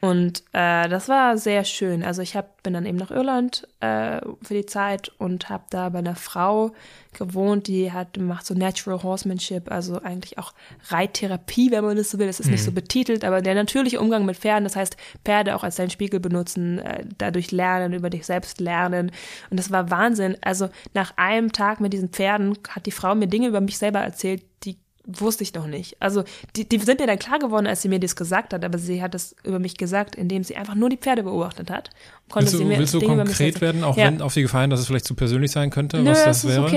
[0.00, 2.04] Und äh, das war sehr schön.
[2.04, 5.88] Also ich hab, bin dann eben nach Irland äh, für die Zeit und habe da
[5.88, 6.70] bei einer Frau
[7.14, 10.52] gewohnt, die hat macht so Natural Horsemanship, also eigentlich auch
[10.88, 12.28] Reittherapie, wenn man das so will.
[12.28, 12.52] Das ist mhm.
[12.52, 12.76] nicht so mhm.
[12.76, 16.78] betitelt, aber der natürliche Umgang mit Pferden, das heißt Pferde auch als deinen Spiegel benutzen,
[16.78, 19.10] äh, dadurch lernen, über dich selbst lernen.
[19.50, 20.36] Und das war Wahnsinn.
[20.42, 23.98] Also nach einem Tag mit diesen Pferden hat die Frau mir Dinge über mich selber
[23.98, 24.76] erzählt, die
[25.08, 25.96] wusste ich noch nicht.
[26.00, 26.22] Also
[26.54, 29.02] die, die sind mir dann klar geworden, als sie mir das gesagt hat, aber sie
[29.02, 31.90] hat das über mich gesagt, indem sie einfach nur die Pferde beobachtet hat.
[32.28, 34.06] Konnte willst du, sie mir willst du konkret werden, auch ja.
[34.06, 36.50] wenn auf die Gefallen, dass es vielleicht zu persönlich sein könnte, Nö, was das, das
[36.50, 36.66] wäre?
[36.66, 36.72] Ist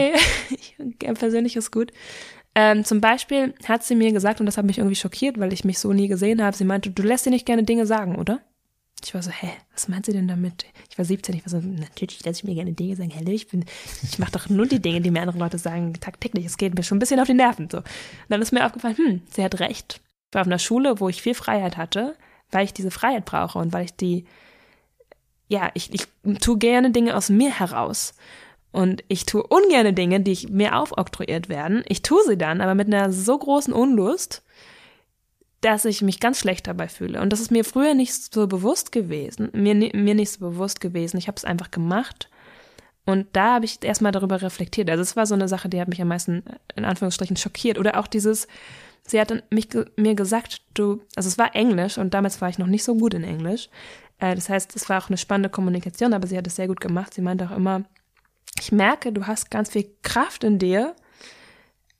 [0.90, 1.14] okay.
[1.14, 1.92] persönlich ist gut.
[2.56, 5.64] Ähm, zum Beispiel hat sie mir gesagt, und das hat mich irgendwie schockiert, weil ich
[5.64, 8.42] mich so nie gesehen habe, sie meinte, du lässt dir nicht gerne Dinge sagen, oder?
[9.04, 10.66] Ich war so, hä, was meint sie denn damit?
[10.90, 13.48] Ich war 17, ich war so, natürlich lasse ich mir gerne Dinge sagen, hallo, ich
[13.48, 13.66] bin,
[14.04, 16.46] ich mache doch nur die Dinge, die mir andere Leute sagen, tagtäglich.
[16.46, 17.70] Es geht mir schon ein bisschen auf die Nerven.
[17.70, 17.78] So.
[17.78, 17.86] Und
[18.30, 20.02] dann ist mir aufgefallen, hm, sie hat recht.
[20.30, 22.16] Ich war auf einer Schule, wo ich viel Freiheit hatte,
[22.52, 24.26] weil ich diese Freiheit brauche und weil ich die,
[25.48, 26.08] ja, ich, ich
[26.40, 28.14] tue gerne Dinge aus mir heraus.
[28.72, 31.84] Und ich tue ungerne Dinge, die mir aufoktroyiert werden.
[31.88, 34.44] Ich tue sie dann, aber mit einer so großen Unlust,
[35.62, 37.22] dass ich mich ganz schlecht dabei fühle.
[37.22, 41.18] Und das ist mir früher nicht so bewusst gewesen, mir, mir nicht so bewusst gewesen.
[41.18, 42.30] Ich habe es einfach gemacht.
[43.06, 44.90] Und da habe ich erstmal darüber reflektiert.
[44.90, 46.44] Also es war so eine Sache, die hat mich am meisten
[46.76, 47.78] in Anführungsstrichen schockiert.
[47.78, 48.48] Oder auch dieses,
[49.06, 52.68] sie hat mich, mir gesagt, du, also es war Englisch und damals war ich noch
[52.68, 53.70] nicht so gut in Englisch.
[54.20, 56.80] Äh, das heißt, es war auch eine spannende Kommunikation, aber sie hat es sehr gut
[56.80, 57.14] gemacht.
[57.14, 57.84] Sie meinte auch immer,
[58.60, 60.96] ich merke, du hast ganz viel Kraft in dir,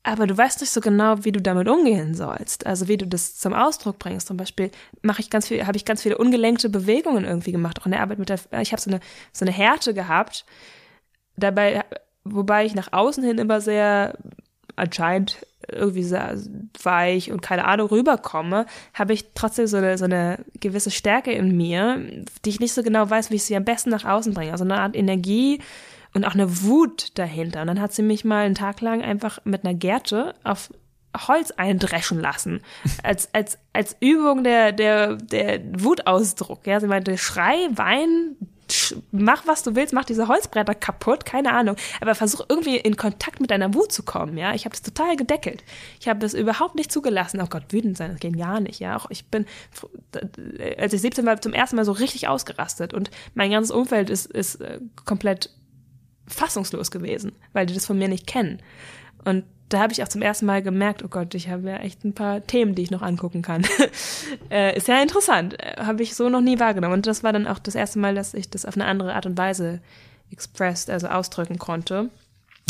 [0.04, 2.66] aber du weißt nicht so genau, wie du damit umgehen sollst.
[2.66, 4.26] Also wie du das zum Ausdruck bringst.
[4.26, 7.86] Zum Beispiel mache ich ganz viel, habe ich ganz viele ungelenkte Bewegungen irgendwie gemacht, auch
[7.86, 9.00] in der Arbeit mit der, ich habe so eine
[9.32, 10.44] so eine Härte gehabt.
[11.36, 11.84] Dabei,
[12.24, 14.18] wobei ich nach außen hin immer sehr
[14.74, 16.36] anscheinend irgendwie sehr
[16.82, 21.56] weich und keine Ahnung rüberkomme, habe ich trotzdem so eine, so eine gewisse Stärke in
[21.56, 22.00] mir,
[22.44, 24.50] die ich nicht so genau weiß, wie ich sie am besten nach außen bringe.
[24.50, 25.60] Also eine Art Energie,
[26.14, 27.62] und auch eine Wut dahinter.
[27.62, 30.70] Und dann hat sie mich mal einen Tag lang einfach mit einer Gerte auf
[31.16, 32.60] Holz eindreschen lassen.
[33.02, 36.66] Als, als, als Übung der, der, der Wutausdruck.
[36.66, 38.36] Ja, sie meinte, schrei, wein,
[39.10, 41.76] mach was du willst, mach diese Holzbretter kaputt, keine Ahnung.
[42.00, 44.54] Aber versuch irgendwie in Kontakt mit deiner Wut zu kommen, ja.
[44.54, 45.62] Ich habe das total gedeckelt.
[46.00, 47.40] Ich habe das überhaupt nicht zugelassen.
[47.42, 48.96] Oh Gott, wütend sein, das geht gar nicht, ja.
[48.96, 49.46] Auch ich bin,
[50.78, 54.26] als ich 17 war, zum ersten Mal so richtig ausgerastet und mein ganzes Umfeld ist,
[54.26, 55.50] ist äh, komplett
[56.32, 58.60] fassungslos gewesen, weil die das von mir nicht kennen.
[59.24, 62.04] Und da habe ich auch zum ersten Mal gemerkt, oh Gott, ich habe ja echt
[62.04, 63.66] ein paar Themen, die ich noch angucken kann.
[64.50, 66.94] äh, ist ja interessant, äh, habe ich so noch nie wahrgenommen.
[66.94, 69.26] Und das war dann auch das erste Mal, dass ich das auf eine andere Art
[69.26, 69.80] und Weise
[70.30, 72.10] expressed, also ausdrücken konnte.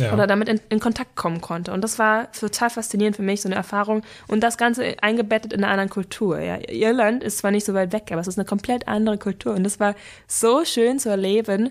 [0.01, 0.15] Ja.
[0.15, 1.73] Oder damit in, in, Kontakt kommen konnte.
[1.73, 4.03] Und das war total faszinierend für mich, so eine Erfahrung.
[4.27, 6.41] Und das Ganze eingebettet in einer anderen Kultur.
[6.41, 6.59] Ja.
[6.69, 9.55] Irland ist zwar nicht so weit weg, aber es ist eine komplett andere Kultur.
[9.55, 9.95] Und das war
[10.27, 11.71] so schön zu erleben,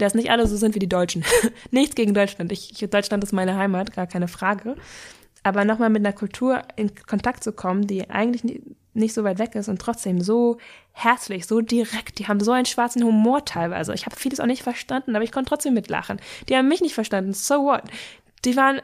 [0.00, 1.24] dass nicht alle so sind wie die Deutschen.
[1.70, 2.52] Nichts gegen Deutschland.
[2.52, 4.76] Ich, ich, Deutschland ist meine Heimat, gar keine Frage.
[5.42, 9.38] Aber nochmal mit einer Kultur in Kontakt zu kommen, die eigentlich nicht, nicht so weit
[9.38, 10.58] weg ist und trotzdem so
[10.92, 12.18] herzlich, so direkt.
[12.18, 13.94] Die haben so einen schwarzen Humor teilweise.
[13.94, 16.20] Ich habe vieles auch nicht verstanden, aber ich konnte trotzdem mitlachen.
[16.48, 17.32] Die haben mich nicht verstanden.
[17.32, 17.82] So what?
[18.44, 18.80] Die waren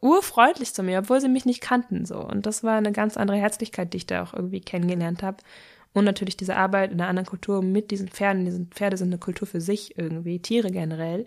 [0.00, 2.18] urfreundlich zu mir, obwohl sie mich nicht kannten so.
[2.18, 5.38] Und das war eine ganz andere Herzlichkeit, die ich da auch irgendwie kennengelernt habe.
[5.96, 8.44] Und natürlich diese Arbeit in einer anderen Kultur mit diesen Pferden.
[8.44, 11.26] Diese Pferde sind eine Kultur für sich irgendwie, Tiere generell.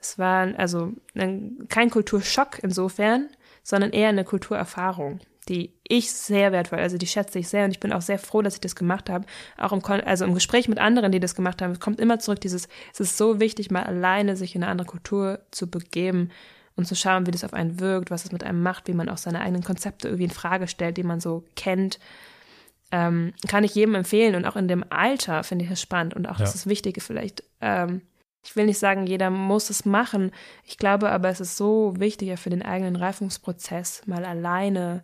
[0.00, 3.28] Es war also kein Kulturschock insofern,
[3.64, 7.80] sondern eher eine Kulturerfahrung, die ich sehr wertvoll, also die schätze ich sehr und ich
[7.80, 9.26] bin auch sehr froh, dass ich das gemacht habe.
[9.58, 12.40] Auch im, also im Gespräch mit anderen, die das gemacht haben, es kommt immer zurück
[12.40, 16.30] dieses, es ist so wichtig, mal alleine sich in eine andere Kultur zu begeben
[16.76, 19.08] und zu schauen, wie das auf einen wirkt, was es mit einem macht, wie man
[19.08, 21.98] auch seine eigenen Konzepte irgendwie in Frage stellt, die man so kennt.
[22.94, 26.28] Ähm, kann ich jedem empfehlen und auch in dem Alter finde ich es spannend und
[26.28, 26.44] auch ja.
[26.44, 27.42] das ist Wichtige vielleicht.
[27.60, 28.02] Ähm,
[28.44, 30.30] ich will nicht sagen, jeder muss es machen.
[30.64, 35.02] Ich glaube aber, es ist so wichtiger für den eigenen Reifungsprozess, mal alleine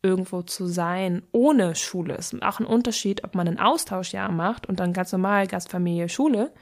[0.00, 2.14] irgendwo zu sein, ohne Schule.
[2.16, 6.08] Es ist auch ein Unterschied, ob man ein Austauschjahr macht und dann ganz normal Gastfamilie,
[6.08, 6.52] Schule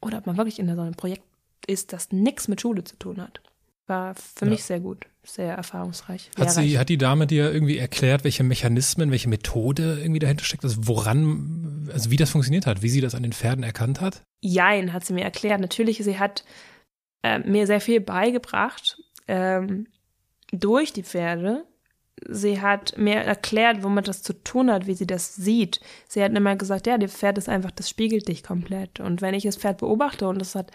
[0.00, 1.24] oder ob man wirklich in so einem Projekt
[1.66, 3.42] ist, das nichts mit Schule zu tun hat.
[3.86, 4.52] War für ja.
[4.52, 6.30] mich sehr gut, sehr erfahrungsreich.
[6.36, 10.64] Hat, sie, hat die Dame dir irgendwie erklärt, welche Mechanismen, welche Methode irgendwie dahinter steckt,
[10.64, 14.22] also woran, also wie das funktioniert hat, wie sie das an den Pferden erkannt hat?
[14.40, 15.60] Jein, hat sie mir erklärt.
[15.60, 16.44] Natürlich, sie hat
[17.22, 19.86] äh, mir sehr viel beigebracht ähm,
[20.50, 21.64] durch die Pferde.
[22.28, 25.80] Sie hat mir erklärt, womit das zu tun hat, wie sie das sieht.
[26.08, 29.00] Sie hat immer gesagt, ja, das Pferd ist einfach, das spiegelt dich komplett.
[29.00, 30.72] Und wenn ich das Pferd beobachte und es hat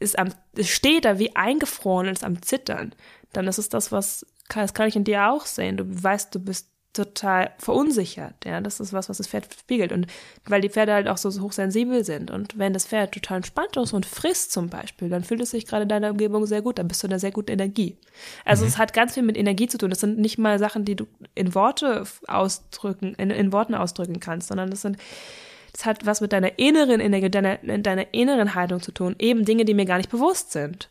[0.00, 2.94] ist am, es steht da wie eingefroren und ist am Zittern,
[3.32, 5.76] dann ist es das, was, das kann ich in dir auch sehen.
[5.76, 8.34] Du weißt, du bist total verunsichert.
[8.44, 9.92] Ja, das ist was, was das Pferd spiegelt.
[9.92, 10.08] Und
[10.44, 12.32] weil die Pferde halt auch so, so hochsensibel sind.
[12.32, 15.66] Und wenn das Pferd total entspannt ist und frisst zum Beispiel, dann fühlt es sich
[15.66, 16.78] gerade in deiner Umgebung sehr gut.
[16.78, 17.96] Dann bist du in einer sehr guten Energie.
[18.44, 18.68] Also mhm.
[18.70, 19.90] es hat ganz viel mit Energie zu tun.
[19.90, 21.06] Das sind nicht mal Sachen, die du
[21.36, 24.98] in Worte ausdrücken, in, in Worten ausdrücken kannst, sondern das sind
[25.72, 29.14] das hat was mit deiner inneren Energie, deiner, deiner inneren Haltung zu tun.
[29.20, 30.90] Eben Dinge, die mir gar nicht bewusst sind.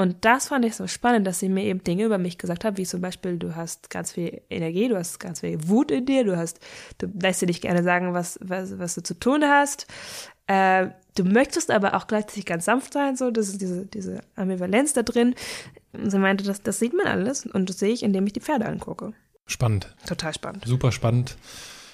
[0.00, 2.78] Und das fand ich so spannend, dass sie mir eben Dinge über mich gesagt hat,
[2.78, 6.24] wie zum Beispiel, du hast ganz viel Energie, du hast ganz viel Wut in dir,
[6.24, 6.58] du hast,
[6.96, 9.86] du lässt dir nicht gerne sagen, was, was, was du zu tun hast.
[10.46, 10.86] Äh,
[11.16, 15.02] du möchtest aber auch gleichzeitig ganz sanft sein, so, das ist diese, diese Ambivalenz da
[15.02, 15.34] drin.
[15.92, 18.40] Und sie meinte, das, das sieht man alles und das sehe ich, indem ich die
[18.40, 19.12] Pferde angucke.
[19.44, 19.94] Spannend.
[20.06, 20.64] Total spannend.
[20.66, 21.36] Super spannend.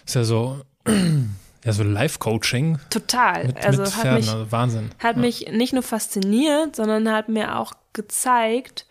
[0.06, 0.60] Ist ja so,
[1.66, 2.78] ja, so Live-Coaching.
[2.90, 3.48] Total.
[3.48, 4.90] Mit, also mit hat Pferden, mich, also Wahnsinn.
[5.00, 5.22] Hat ja.
[5.22, 8.86] mich nicht nur fasziniert, sondern hat mir auch gezeigt,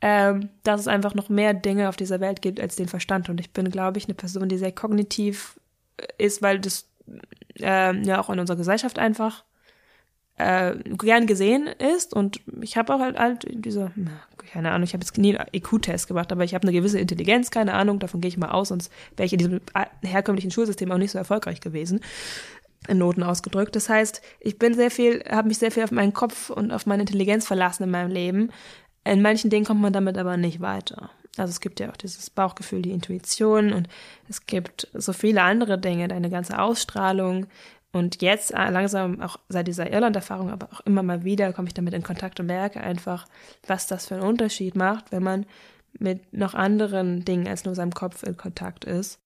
[0.00, 3.28] ähm, dass es einfach noch mehr Dinge auf dieser Welt gibt als den Verstand.
[3.28, 5.58] Und ich bin, glaube ich, eine Person, die sehr kognitiv
[5.96, 6.86] äh, ist, weil das
[7.58, 9.42] äh, ja auch in unserer Gesellschaft einfach
[10.36, 12.14] äh, gern gesehen ist.
[12.14, 13.92] Und ich habe auch halt, halt diese,
[14.50, 17.50] keine Ahnung, ich habe jetzt nie einen IQ-Test gemacht, aber ich habe eine gewisse Intelligenz,
[17.50, 19.60] keine Ahnung, davon gehe ich mal aus, sonst wäre ich in diesem
[20.02, 22.00] herkömmlichen Schulsystem auch nicht so erfolgreich gewesen
[22.88, 23.74] in Noten ausgedrückt.
[23.76, 26.84] Das heißt, ich bin sehr viel, habe mich sehr viel auf meinen Kopf und auf
[26.84, 28.50] meine Intelligenz verlassen in meinem Leben.
[29.04, 31.10] In manchen Dingen kommt man damit aber nicht weiter.
[31.36, 33.88] Also es gibt ja auch dieses Bauchgefühl, die Intuition und
[34.28, 37.46] es gibt so viele andere Dinge, deine ganze Ausstrahlung,
[37.94, 41.74] und jetzt äh, langsam, auch seit dieser Irland-Erfahrung, aber auch immer mal wieder, komme ich
[41.74, 43.24] damit in Kontakt und merke einfach,
[43.68, 45.46] was das für einen Unterschied macht, wenn man
[46.00, 49.20] mit noch anderen Dingen als nur seinem Kopf in Kontakt ist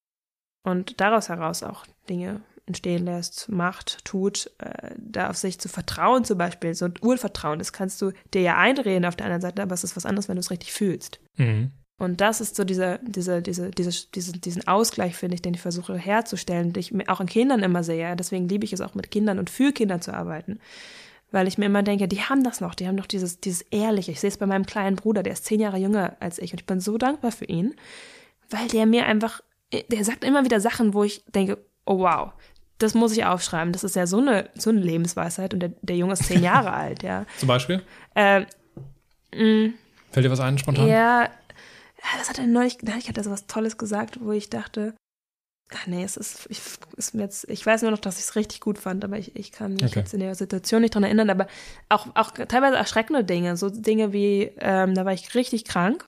[0.64, 6.24] und daraus heraus auch Dinge entstehen lässt, macht, tut, äh, da auf sich zu vertrauen
[6.24, 9.62] zum Beispiel, so ein Urvertrauen, das kannst du dir ja einreden auf der anderen Seite,
[9.62, 11.20] aber es ist was anderes, wenn du es richtig fühlst.
[11.36, 11.70] Mhm.
[11.98, 15.60] Und das ist so dieser, dieser, diese, diese, diesen, diesen Ausgleich, finde ich, den ich
[15.60, 18.14] versuche herzustellen, den ich auch an Kindern immer sehe.
[18.14, 20.60] Deswegen liebe ich es auch mit Kindern und für Kinder zu arbeiten.
[21.32, 24.12] Weil ich mir immer denke, die haben das noch, die haben noch dieses, dieses Ehrliche.
[24.12, 26.60] Ich sehe es bei meinem kleinen Bruder, der ist zehn Jahre jünger als ich und
[26.60, 27.74] ich bin so dankbar für ihn,
[28.48, 29.42] weil der mir einfach,
[29.90, 32.30] der sagt immer wieder Sachen, wo ich denke, oh wow,
[32.78, 33.72] das muss ich aufschreiben.
[33.72, 36.72] Das ist ja so eine, so eine Lebensweisheit und der, der Junge ist zehn Jahre
[36.72, 37.26] alt, ja.
[37.38, 37.82] Zum Beispiel?
[38.14, 38.42] Äh,
[39.34, 39.72] mh,
[40.12, 40.86] Fällt dir was ein spontan?
[40.88, 41.28] Ja,
[42.16, 44.94] das hat er neulich, neulich hat er so was Tolles gesagt, wo ich dachte,
[45.74, 46.60] ach nee, es ist, ich,
[46.96, 49.36] ist mir jetzt, ich weiß nur noch, dass ich es richtig gut fand, aber ich,
[49.36, 50.00] ich kann mich okay.
[50.00, 51.46] jetzt in der Situation nicht dran erinnern, aber
[51.88, 56.04] auch, auch teilweise erschreckende Dinge, so Dinge wie, ähm, da war ich richtig krank,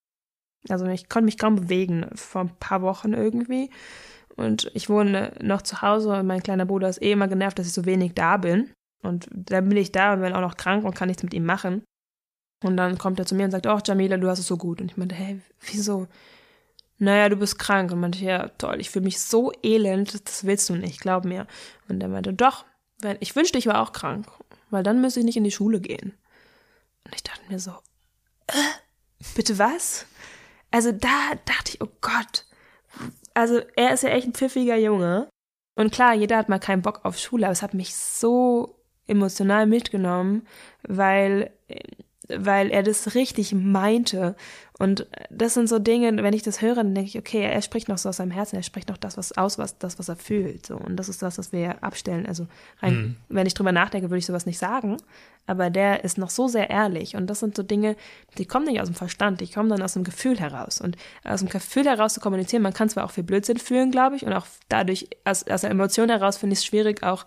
[0.68, 3.70] also ich konnte mich kaum bewegen vor ein paar Wochen irgendwie.
[4.36, 7.66] Und ich wohne noch zu Hause und mein kleiner Bruder ist eh immer genervt, dass
[7.66, 8.70] ich so wenig da bin.
[9.02, 11.44] Und dann bin ich da und bin auch noch krank und kann nichts mit ihm
[11.44, 11.82] machen
[12.62, 14.80] und dann kommt er zu mir und sagt, oh, Jamila, du hast es so gut.
[14.80, 16.06] Und ich meinte, hey, wieso?
[16.98, 17.90] Naja, du bist krank.
[17.90, 21.46] Und meinte, ja, toll, ich fühle mich so elend, das willst du nicht, glaub mir.
[21.88, 22.64] Und er meinte, doch,
[23.00, 24.26] wenn, ich wünschte, ich war auch krank,
[24.68, 26.12] weil dann müsste ich nicht in die Schule gehen.
[27.04, 27.72] Und ich dachte mir so,
[28.48, 30.06] äh, bitte was?
[30.70, 32.44] Also da dachte ich, oh Gott.
[33.32, 35.28] Also er ist ja echt ein pfiffiger Junge.
[35.76, 39.66] Und klar, jeder hat mal keinen Bock auf Schule, aber es hat mich so emotional
[39.66, 40.46] mitgenommen,
[40.82, 41.52] weil
[42.36, 44.34] weil er das richtig meinte.
[44.78, 47.88] Und das sind so Dinge, wenn ich das höre, dann denke ich, okay, er spricht
[47.88, 50.16] noch so aus seinem Herzen, er spricht noch das, was aus, was, das, was er
[50.16, 50.64] fühlt.
[50.64, 50.76] So.
[50.76, 52.24] Und das ist das, was wir abstellen.
[52.24, 52.46] Also
[52.80, 53.16] rein, mhm.
[53.28, 54.96] wenn ich drüber nachdenke, würde ich sowas nicht sagen.
[55.46, 57.14] Aber der ist noch so sehr ehrlich.
[57.14, 57.94] Und das sind so Dinge,
[58.38, 60.80] die kommen nicht aus dem Verstand, die kommen dann aus dem Gefühl heraus.
[60.80, 64.16] Und aus dem Gefühl heraus zu kommunizieren, man kann zwar auch viel Blödsinn fühlen, glaube
[64.16, 67.26] ich, und auch dadurch, aus, aus der Emotion heraus finde ich es schwierig, auch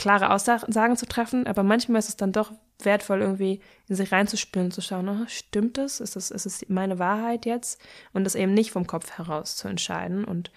[0.00, 4.68] klare Aussagen zu treffen, aber manchmal ist es dann doch wertvoll, irgendwie in sich reinzuspüren
[4.68, 6.00] und zu schauen, oh, stimmt das?
[6.00, 7.78] Ist das, ist meine Wahrheit jetzt?
[8.14, 10.24] Und das eben nicht vom Kopf heraus zu entscheiden.
[10.24, 10.50] Und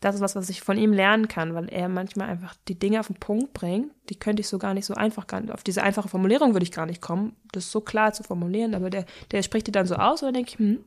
[0.00, 2.98] das ist was, was ich von ihm lernen kann, weil er manchmal einfach die Dinge
[2.98, 3.92] auf den Punkt bringt.
[4.08, 6.86] Die könnte ich so gar nicht so einfach, auf diese einfache Formulierung würde ich gar
[6.86, 10.22] nicht kommen, das so klar zu formulieren, aber der, der spricht die dann so aus
[10.22, 10.84] und dann denke ich, hm,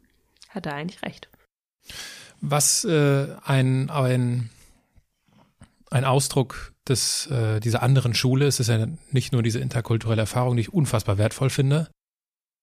[0.50, 1.30] hat er eigentlich recht.
[2.42, 4.50] Was äh, ein, ein,
[5.90, 10.56] ein Ausdruck des, äh, dieser anderen Schule ist, ist ja nicht nur diese interkulturelle Erfahrung,
[10.56, 11.90] die ich unfassbar wertvoll finde,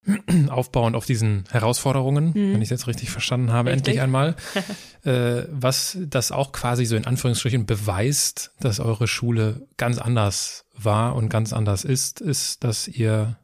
[0.49, 2.55] aufbauend auf diesen Herausforderungen, mhm.
[2.55, 3.89] wenn ich es jetzt richtig verstanden habe, richtig.
[3.89, 4.37] endlich einmal,
[5.05, 11.15] äh, was das auch quasi so in Anführungsstrichen beweist, dass eure Schule ganz anders war
[11.15, 13.39] und ganz anders ist, ist, dass ihr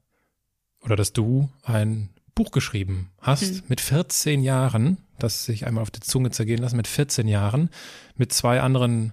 [0.80, 3.62] oder dass du ein Buch geschrieben hast mhm.
[3.68, 7.70] mit 14 Jahren, das sich einmal auf die Zunge zergehen lassen, mit 14 Jahren,
[8.16, 9.12] mit zwei anderen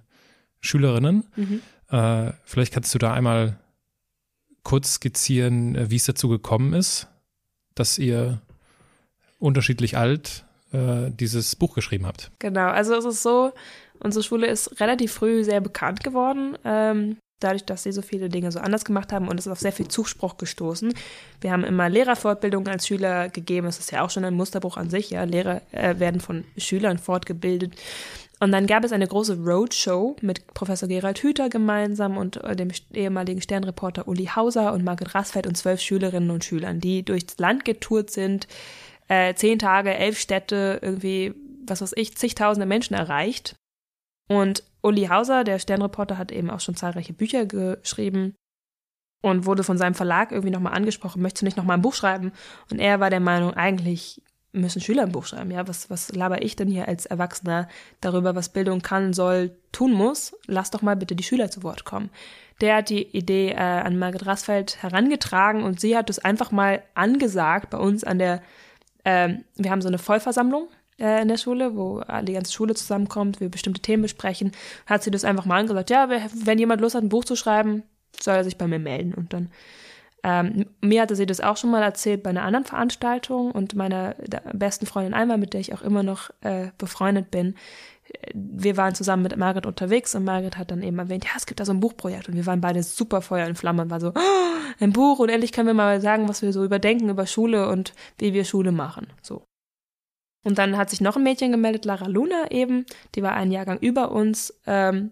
[0.61, 1.25] Schülerinnen.
[1.35, 1.61] Mhm.
[1.89, 3.57] Äh, vielleicht kannst du da einmal
[4.63, 7.07] kurz skizzieren, äh, wie es dazu gekommen ist,
[7.75, 8.41] dass ihr
[9.39, 12.31] unterschiedlich alt äh, dieses Buch geschrieben habt.
[12.39, 13.51] Genau, also es ist so,
[13.99, 16.57] unsere Schule ist relativ früh sehr bekannt geworden.
[16.63, 19.59] Ähm, dadurch, dass sie so viele Dinge so anders gemacht haben und es ist auf
[19.59, 20.93] sehr viel Zuspruch gestoßen.
[21.41, 23.67] Wir haben immer Lehrerfortbildungen als Schüler gegeben.
[23.67, 25.09] Es ist ja auch schon ein Musterbruch an sich.
[25.09, 27.73] Ja, Lehrer äh, werden von Schülern fortgebildet.
[28.41, 32.69] Und dann gab es eine große Roadshow mit Professor Gerald Hüther gemeinsam und äh, dem
[32.91, 37.65] ehemaligen Sternreporter Uli Hauser und Margret Rassfeld und zwölf Schülerinnen und Schülern, die durchs Land
[37.65, 38.47] getourt sind,
[39.09, 41.35] äh, zehn Tage, elf Städte, irgendwie,
[41.67, 43.55] was weiß ich, zigtausende Menschen erreicht.
[44.27, 48.33] Und Uli Hauser, der Sternreporter, hat eben auch schon zahlreiche Bücher geschrieben
[49.21, 52.31] und wurde von seinem Verlag irgendwie nochmal angesprochen, möchtest du nicht nochmal ein Buch schreiben?
[52.71, 54.23] Und er war der Meinung, eigentlich
[54.53, 55.51] müssen Schüler ein Buch schreiben.
[55.51, 57.67] Ja, was, was laber ich denn hier als Erwachsener
[58.01, 60.35] darüber, was Bildung kann, soll, tun muss?
[60.47, 62.09] Lass doch mal bitte die Schüler zu Wort kommen.
[62.59, 66.83] Der hat die Idee äh, an Margret Rassfeld herangetragen und sie hat es einfach mal
[66.93, 68.41] angesagt bei uns an der,
[69.03, 70.67] äh, wir haben so eine Vollversammlung
[70.99, 74.51] äh, in der Schule, wo die ganze Schule zusammenkommt, wir bestimmte Themen besprechen,
[74.85, 77.83] hat sie das einfach mal angesagt, ja, wenn jemand Lust hat, ein Buch zu schreiben,
[78.19, 79.13] soll er sich bei mir melden.
[79.13, 79.49] Und dann,
[80.23, 84.15] ähm, mir hatte sie das auch schon mal erzählt bei einer anderen Veranstaltung und meiner
[84.53, 87.55] besten Freundin Alma, mit der ich auch immer noch äh, befreundet bin,
[88.33, 91.59] wir waren zusammen mit Margaret unterwegs und Margaret hat dann eben erwähnt, ja, es gibt
[91.59, 94.09] da so ein Buchprojekt und wir waren beide super Feuer in Flammen und war so,
[94.09, 97.69] oh, ein Buch und endlich können wir mal sagen, was wir so überdenken über Schule
[97.69, 99.07] und wie wir Schule machen.
[99.21, 99.43] So.
[100.43, 103.77] Und dann hat sich noch ein Mädchen gemeldet, Lara Luna eben, die war einen Jahrgang
[103.79, 104.59] über uns.
[104.65, 105.11] Ähm,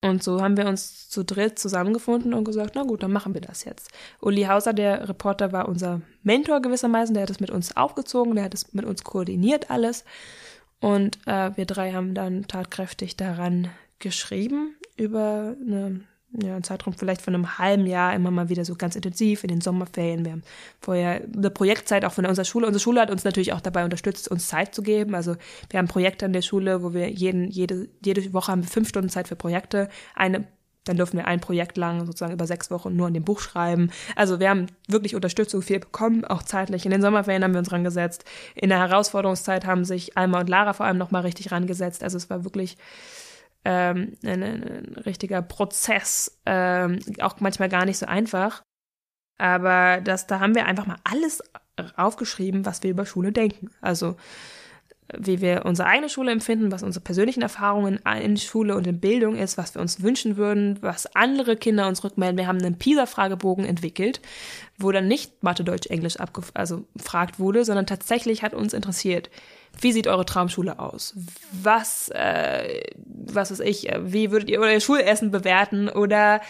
[0.00, 3.40] und so haben wir uns zu dritt zusammengefunden und gesagt, na gut, dann machen wir
[3.40, 3.90] das jetzt.
[4.20, 8.44] Uli Hauser, der Reporter, war unser Mentor gewissermaßen, der hat es mit uns aufgezogen, der
[8.44, 10.04] hat es mit uns koordiniert alles.
[10.80, 16.02] Und äh, wir drei haben dann tatkräftig daran geschrieben über eine
[16.32, 19.48] ja, ein Zeitraum vielleicht von einem halben Jahr immer mal wieder so ganz intensiv in
[19.48, 20.24] den Sommerferien.
[20.24, 20.42] Wir haben
[20.80, 22.66] vorher eine Projektzeit auch von unserer Schule.
[22.66, 25.14] Unsere Schule hat uns natürlich auch dabei unterstützt, uns Zeit zu geben.
[25.14, 25.36] Also
[25.70, 28.88] wir haben Projekte an der Schule, wo wir jeden, jede, jede Woche haben wir fünf
[28.88, 29.88] Stunden Zeit für Projekte.
[30.14, 30.46] Eine
[30.88, 33.90] dann dürfen wir ein Projekt lang, sozusagen über sechs Wochen, nur an dem Buch schreiben.
[34.16, 36.86] Also wir haben wirklich Unterstützung viel bekommen, auch zeitlich.
[36.86, 38.24] In den Sommerferien haben wir uns rangesetzt.
[38.54, 42.02] In der Herausforderungszeit haben sich Alma und Lara vor allem nochmal richtig rangesetzt.
[42.02, 42.78] Also es war wirklich
[43.68, 48.62] ähm, ein, ein, richtiger Prozess, ähm, auch manchmal gar nicht so einfach.
[49.36, 51.42] Aber das, da haben wir einfach mal alles
[51.96, 53.70] aufgeschrieben, was wir über Schule denken.
[53.82, 54.16] Also
[55.16, 59.36] wie wir unsere eigene Schule empfinden, was unsere persönlichen Erfahrungen in Schule und in Bildung
[59.36, 62.38] ist, was wir uns wünschen würden, was andere Kinder uns rückmelden.
[62.38, 64.20] Wir haben einen PISA-Fragebogen entwickelt,
[64.78, 66.84] wo dann nicht Mathe, Deutsch, Englisch abgefragt also
[67.38, 69.30] wurde, sondern tatsächlich hat uns interessiert,
[69.80, 71.14] wie sieht eure Traumschule aus?
[71.52, 75.88] Was, äh, was weiß ich, äh, wie würdet ihr euer Schulessen bewerten?
[75.88, 76.40] Oder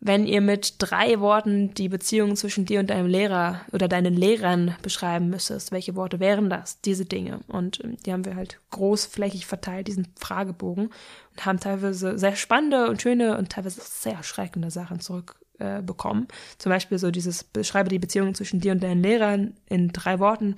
[0.00, 4.76] wenn ihr mit drei Worten die Beziehung zwischen dir und deinem Lehrer oder deinen Lehrern
[4.80, 6.80] beschreiben müsstest, welche Worte wären das?
[6.80, 7.40] Diese Dinge.
[7.48, 10.90] Und ähm, die haben wir halt großflächig verteilt, diesen Fragebogen,
[11.32, 16.24] und haben teilweise sehr spannende und schöne und teilweise sehr erschreckende Sachen zurückbekommen.
[16.24, 20.20] Äh, Zum Beispiel so dieses, beschreibe die Beziehung zwischen dir und deinen Lehrern in drei
[20.20, 20.54] Worten.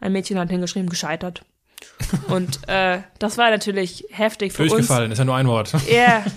[0.00, 1.44] Ein Mädchen hat hingeschrieben, gescheitert.
[2.28, 4.86] Und äh, das war natürlich heftig für Durchgefallen, uns.
[4.86, 5.72] Durchgefallen, ist ja nur ein Wort.
[5.88, 5.92] Ja.
[5.92, 6.24] Yeah.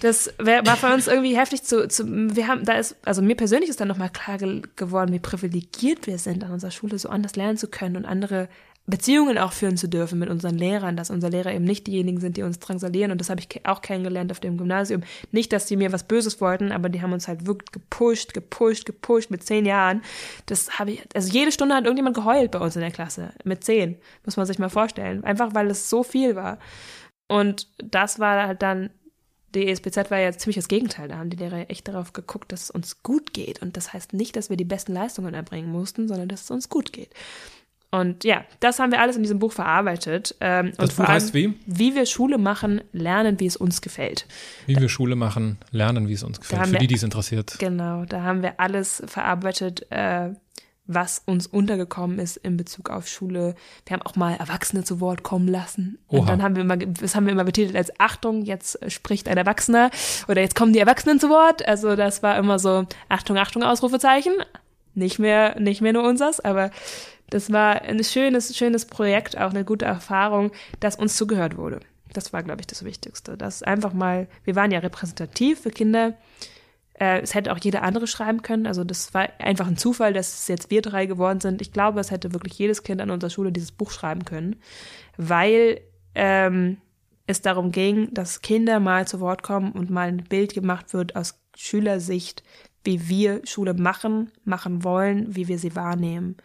[0.00, 3.36] Das wär, war für uns irgendwie heftig zu, zu, wir haben, da ist, also mir
[3.36, 7.36] persönlich ist dann nochmal klar geworden, wie privilegiert wir sind, an unserer Schule so anders
[7.36, 8.50] lernen zu können und andere
[8.86, 12.36] Beziehungen auch führen zu dürfen mit unseren Lehrern, dass unsere Lehrer eben nicht diejenigen sind,
[12.36, 13.12] die uns drangsalieren.
[13.12, 15.02] Und das habe ich auch kennengelernt auf dem Gymnasium.
[15.32, 18.84] Nicht, dass die mir was Böses wollten, aber die haben uns halt wirklich gepusht, gepusht,
[18.84, 20.02] gepusht mit zehn Jahren.
[20.46, 23.30] Das habe ich, also jede Stunde hat irgendjemand geheult bei uns in der Klasse.
[23.44, 25.24] Mit zehn, muss man sich mal vorstellen.
[25.24, 26.58] Einfach weil es so viel war.
[27.26, 28.90] Und das war halt dann
[29.54, 31.08] die ESPZ war ja ziemlich das Gegenteil.
[31.08, 33.62] Da haben die Lehrer echt darauf geguckt, dass es uns gut geht.
[33.62, 36.68] Und das heißt nicht, dass wir die besten Leistungen erbringen mussten, sondern dass es uns
[36.68, 37.10] gut geht.
[37.94, 40.34] Und ja, das haben wir alles in diesem Buch verarbeitet.
[40.40, 41.54] Ähm, das und Buch heißt wie?
[41.64, 44.26] Wie wir Schule machen, lernen, wie es uns gefällt.
[44.66, 46.66] Wie wir Schule machen, lernen, wie es uns gefällt.
[46.66, 47.54] Für die, die es interessiert.
[47.60, 50.30] Genau, da haben wir alles verarbeitet, äh,
[50.88, 53.54] was uns untergekommen ist in Bezug auf Schule.
[53.86, 55.98] Wir haben auch mal Erwachsene zu Wort kommen lassen.
[56.08, 56.22] Oha.
[56.22, 59.36] Und dann haben wir immer, das haben wir immer betitelt als Achtung, jetzt spricht ein
[59.36, 59.92] Erwachsener
[60.26, 61.64] oder jetzt kommen die Erwachsenen zu Wort.
[61.68, 64.32] Also das war immer so Achtung, Achtung, Ausrufezeichen.
[64.96, 66.70] Nicht mehr, nicht mehr nur unsers, aber
[67.30, 71.80] das war ein schönes, schönes Projekt, auch eine gute Erfahrung, dass uns zugehört wurde.
[72.12, 73.36] Das war, glaube ich, das Wichtigste.
[73.36, 76.14] Das einfach mal, wir waren ja repräsentativ für Kinder.
[76.94, 78.66] Äh, es hätte auch jeder andere schreiben können.
[78.66, 81.60] Also das war einfach ein Zufall, dass es jetzt wir drei geworden sind.
[81.60, 84.56] Ich glaube, es hätte wirklich jedes Kind an unserer Schule dieses Buch schreiben können,
[85.16, 85.80] weil
[86.14, 86.78] ähm,
[87.26, 91.16] es darum ging, dass Kinder mal zu Wort kommen und mal ein Bild gemacht wird
[91.16, 92.42] aus Schülersicht,
[92.84, 96.36] wie wir Schule machen, machen wollen, wie wir sie wahrnehmen.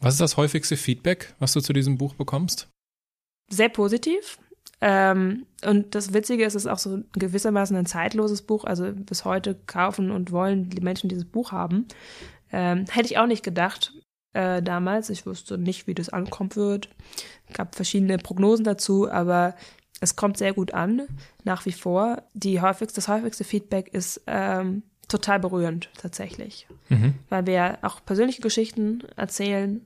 [0.00, 2.68] Was ist das häufigste Feedback, was du zu diesem Buch bekommst?
[3.50, 4.38] Sehr positiv.
[4.80, 8.64] Ähm, und das Witzige ist, es ist auch so gewissermaßen ein zeitloses Buch.
[8.64, 11.86] Also bis heute kaufen und wollen die Menschen dieses Buch haben.
[12.50, 13.92] Ähm, hätte ich auch nicht gedacht
[14.32, 15.10] äh, damals.
[15.10, 16.88] Ich wusste nicht, wie das ankommen wird.
[17.48, 19.54] Es gab verschiedene Prognosen dazu, aber
[20.00, 21.02] es kommt sehr gut an,
[21.44, 22.22] nach wie vor.
[22.32, 27.14] Die häufigste, das häufigste Feedback ist ähm, total berührend tatsächlich, mhm.
[27.28, 29.84] weil wir auch persönliche Geschichten erzählen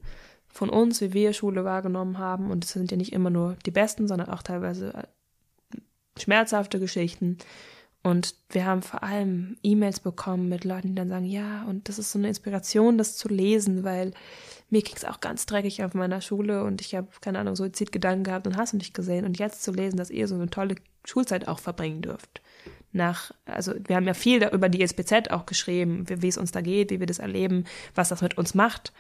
[0.49, 3.73] von uns, wie wir Schule wahrgenommen haben und es sind ja nicht immer nur die
[3.73, 5.81] besten, sondern auch teilweise äh,
[6.21, 7.39] schmerzhafte Geschichten.
[8.05, 11.99] Und wir haben vor allem E-Mails bekommen mit Leuten, die dann sagen, ja, und das
[11.99, 14.13] ist so eine Inspiration, das zu lesen, weil
[14.69, 18.25] mir ging es auch ganz dreckig auf meiner Schule und ich habe, keine Ahnung, Suizidgedanken
[18.25, 19.25] gehabt und hast du nicht gesehen.
[19.25, 20.75] Und jetzt zu lesen, dass ihr so eine tolle
[21.07, 22.43] Schulzeit auch verbringen dürft
[22.95, 26.53] nach, also wir haben ja viel über die SPZ auch geschrieben, wie, wie, es uns
[26.53, 27.65] da geht, wie wir das erleben,
[27.95, 28.93] was das mit uns macht.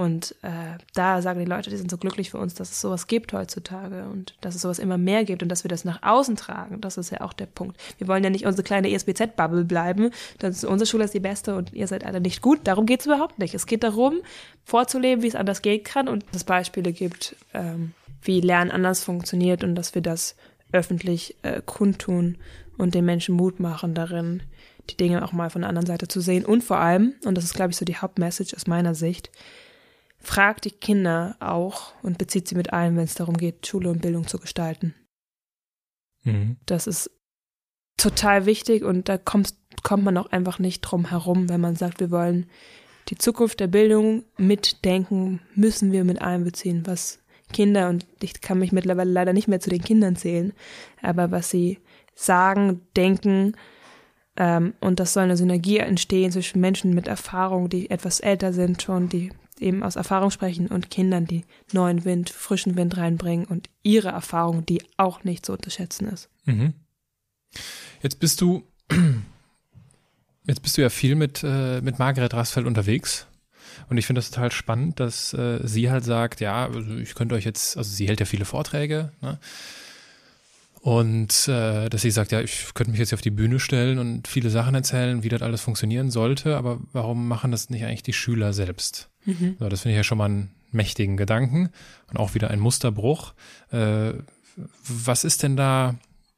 [0.00, 3.06] Und äh, da sagen die Leute, die sind so glücklich für uns, dass es sowas
[3.06, 6.36] gibt heutzutage und dass es sowas immer mehr gibt und dass wir das nach außen
[6.36, 6.80] tragen.
[6.80, 7.78] Das ist ja auch der Punkt.
[7.98, 10.10] Wir wollen ja nicht unsere kleine ESBZ-Bubble bleiben.
[10.38, 12.60] Das ist, unsere Schule ist die beste und ihr seid alle nicht gut.
[12.64, 13.54] Darum geht es überhaupt nicht.
[13.54, 14.20] Es geht darum,
[14.64, 17.92] vorzuleben, wie es anders gehen kann und dass es Beispiele gibt, ähm,
[18.22, 20.34] wie Lernen anders funktioniert und dass wir das
[20.72, 22.38] öffentlich äh, kundtun
[22.80, 24.42] und den Menschen Mut machen darin,
[24.88, 26.44] die Dinge auch mal von der anderen Seite zu sehen.
[26.44, 29.30] Und vor allem, und das ist, glaube ich, so die Hauptmessage aus meiner Sicht,
[30.18, 34.02] fragt die Kinder auch und bezieht sie mit ein, wenn es darum geht, Schule und
[34.02, 34.94] Bildung zu gestalten.
[36.24, 36.56] Mhm.
[36.66, 37.10] Das ist
[37.96, 42.00] total wichtig und da kommt, kommt man auch einfach nicht drum herum, wenn man sagt,
[42.00, 42.46] wir wollen
[43.08, 47.18] die Zukunft der Bildung mitdenken, müssen wir mit einbeziehen, was
[47.52, 50.52] Kinder, und ich kann mich mittlerweile leider nicht mehr zu den Kindern zählen,
[51.02, 51.78] aber was sie
[52.14, 53.56] sagen, denken.
[54.36, 58.82] Ähm, und das soll eine Synergie entstehen zwischen Menschen mit Erfahrung, die etwas älter sind
[58.82, 63.68] schon, die eben aus Erfahrung sprechen und Kindern, die neuen Wind, frischen Wind reinbringen und
[63.82, 66.28] ihre Erfahrung, die auch nicht zu unterschätzen ist.
[66.46, 66.74] Mhm.
[68.02, 68.62] Jetzt bist du,
[70.46, 73.26] jetzt bist du ja viel mit, äh, mit Margaret Rasfeld unterwegs.
[73.88, 77.34] Und ich finde das total spannend, dass äh, sie halt sagt, ja, also ich könnte
[77.34, 79.38] euch jetzt, also sie hält ja viele Vorträge, ne?
[80.80, 83.98] Und äh, dass sie sagt, ja, ich könnte mich jetzt hier auf die Bühne stellen
[83.98, 88.02] und viele Sachen erzählen, wie das alles funktionieren sollte, aber warum machen das nicht eigentlich
[88.02, 89.10] die Schüler selbst?
[89.26, 89.56] Mhm.
[89.58, 91.68] So, das finde ich ja schon mal einen mächtigen Gedanken
[92.08, 93.34] und auch wieder ein Musterbruch.
[93.70, 94.12] Äh,
[94.88, 95.96] was ist denn da,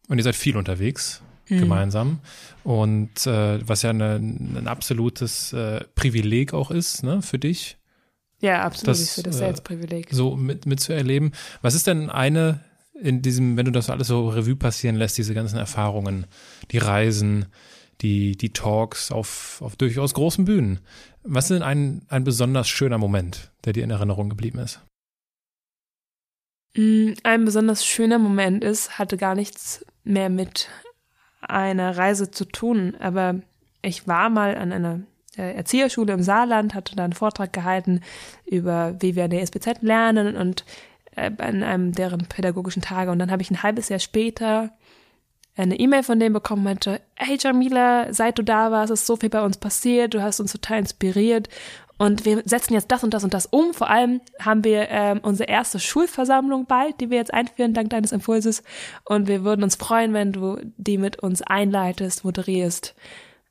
[0.09, 1.59] und ihr seid viel unterwegs, mhm.
[1.59, 2.19] gemeinsam.
[2.65, 7.77] Und äh, was ja eine, ein absolutes äh, Privileg auch ist, ne, für dich.
[8.41, 8.89] Ja, absolut.
[8.89, 10.09] Das, sehe das als Privileg.
[10.11, 11.33] So mit, mitzuerleben.
[11.61, 12.61] Was ist denn eine
[13.03, 16.27] in diesem, wenn du das alles so Revue passieren lässt, diese ganzen Erfahrungen,
[16.71, 17.47] die Reisen,
[18.01, 20.81] die, die Talks auf, auf durchaus großen Bühnen.
[21.23, 24.81] Was ist denn ein, ein besonders schöner Moment, der dir in Erinnerung geblieben ist?
[26.77, 30.69] Mm, ein besonders schöner Moment ist, hatte gar nichts mehr mit
[31.41, 33.41] einer Reise zu tun, aber
[33.83, 35.01] ich war mal an einer
[35.37, 38.01] äh, Erzieherschule im Saarland, hatte da einen Vortrag gehalten
[38.47, 40.65] über, wie wir an der SBZ lernen und
[41.17, 43.11] an einem deren pädagogischen Tage.
[43.11, 44.71] Und dann habe ich ein halbes Jahr später
[45.55, 49.29] eine E-Mail von dem bekommen, meinte, hey Jamila, seit du da warst, ist so viel
[49.29, 51.51] bei uns passiert, du hast uns total inspiriert
[51.99, 53.75] und wir setzen jetzt das und das und das um.
[53.75, 58.11] Vor allem haben wir ähm, unsere erste Schulversammlung bald, die wir jetzt einführen, dank deines
[58.13, 58.63] Impulses.
[59.05, 62.97] Und wir würden uns freuen, wenn du die mit uns einleitest, moderierst.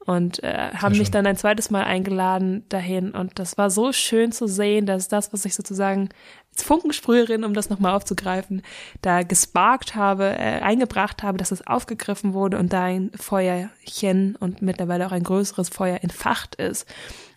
[0.06, 3.12] und äh, haben mich dann ein zweites Mal eingeladen dahin.
[3.12, 6.10] Und das war so schön zu sehen, dass das, was ich sozusagen
[6.54, 8.62] als Funkensprüherin, um das nochmal aufzugreifen,
[9.02, 14.62] da gesparkt habe, äh, eingebracht habe, dass es aufgegriffen wurde und da ein Feuerchen und
[14.62, 16.86] mittlerweile auch ein größeres Feuer entfacht ist.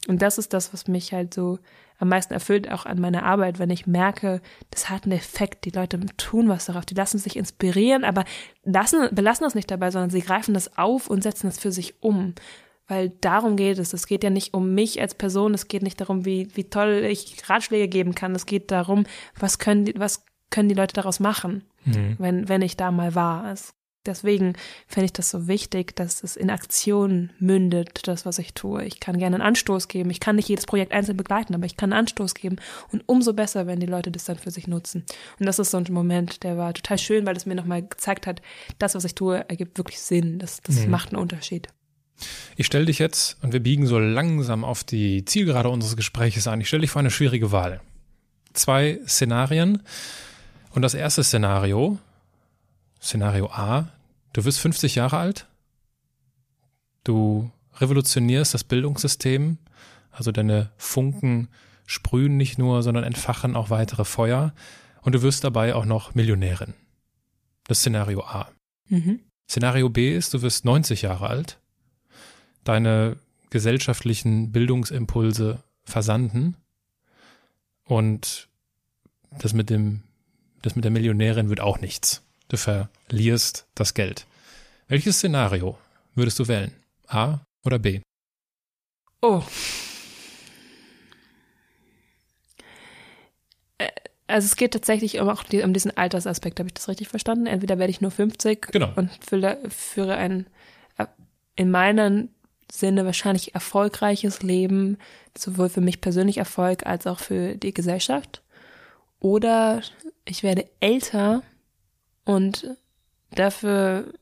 [0.08, 1.58] Und das ist das, was mich halt so
[1.98, 4.40] am meisten erfüllt, auch an meiner Arbeit, wenn ich merke,
[4.70, 8.24] das hat einen Effekt, die Leute tun was darauf, die lassen sich inspirieren, aber
[8.64, 12.02] lassen, belassen das nicht dabei, sondern sie greifen das auf und setzen es für sich
[12.02, 12.34] um
[12.86, 13.92] weil darum geht es.
[13.92, 17.06] Es geht ja nicht um mich als Person, es geht nicht darum, wie, wie toll
[17.08, 18.34] ich Ratschläge geben kann.
[18.34, 19.04] Es geht darum,
[19.38, 22.16] was können die, was können die Leute daraus machen, mhm.
[22.18, 23.50] wenn, wenn ich da mal war.
[23.50, 23.74] Es,
[24.06, 24.52] deswegen
[24.86, 28.84] finde ich das so wichtig, dass es in Aktion mündet, das, was ich tue.
[28.84, 30.10] Ich kann gerne einen Anstoß geben.
[30.10, 32.56] Ich kann nicht jedes Projekt einzeln begleiten, aber ich kann einen Anstoß geben.
[32.92, 35.04] Und umso besser, wenn die Leute das dann für sich nutzen.
[35.40, 38.26] Und das ist so ein Moment, der war total schön, weil es mir nochmal gezeigt
[38.26, 38.42] hat,
[38.78, 40.38] das, was ich tue, ergibt wirklich Sinn.
[40.38, 40.90] Das, das mhm.
[40.90, 41.68] macht einen Unterschied.
[42.56, 46.60] Ich stelle dich jetzt, und wir biegen so langsam auf die Zielgerade unseres Gespräches ein,
[46.60, 47.80] ich stelle dich vor eine schwierige Wahl.
[48.52, 49.82] Zwei Szenarien.
[50.70, 51.98] Und das erste Szenario,
[53.00, 53.88] Szenario A,
[54.32, 55.46] du wirst 50 Jahre alt,
[57.04, 59.58] du revolutionierst das Bildungssystem,
[60.10, 61.48] also deine Funken
[61.86, 64.54] sprühen nicht nur, sondern entfachen auch weitere Feuer
[65.02, 66.74] und du wirst dabei auch noch Millionärin.
[67.66, 68.48] Das Szenario A.
[68.88, 69.20] Mhm.
[69.48, 71.58] Szenario B ist, du wirst 90 Jahre alt,
[72.64, 73.16] deine
[73.50, 76.56] gesellschaftlichen Bildungsimpulse versanden
[77.84, 78.48] und
[79.38, 80.02] das mit dem,
[80.62, 82.22] das mit der Millionärin wird auch nichts.
[82.48, 84.26] Du verlierst das Geld.
[84.88, 85.78] Welches Szenario
[86.14, 86.72] würdest du wählen?
[87.06, 88.00] A oder B?
[89.22, 89.42] Oh.
[93.78, 93.88] Äh,
[94.26, 97.46] also es geht tatsächlich um, auch die, um diesen Altersaspekt, habe ich das richtig verstanden?
[97.46, 98.92] Entweder werde ich nur 50 genau.
[98.96, 100.46] und fülle, führe ein
[100.98, 101.06] äh,
[101.56, 102.33] in meinen
[102.78, 104.98] Sinne wahrscheinlich erfolgreiches Leben,
[105.38, 108.42] sowohl für mich persönlich Erfolg als auch für die Gesellschaft.
[109.20, 109.80] Oder
[110.24, 111.42] ich werde älter
[112.24, 112.76] und
[113.30, 114.12] dafür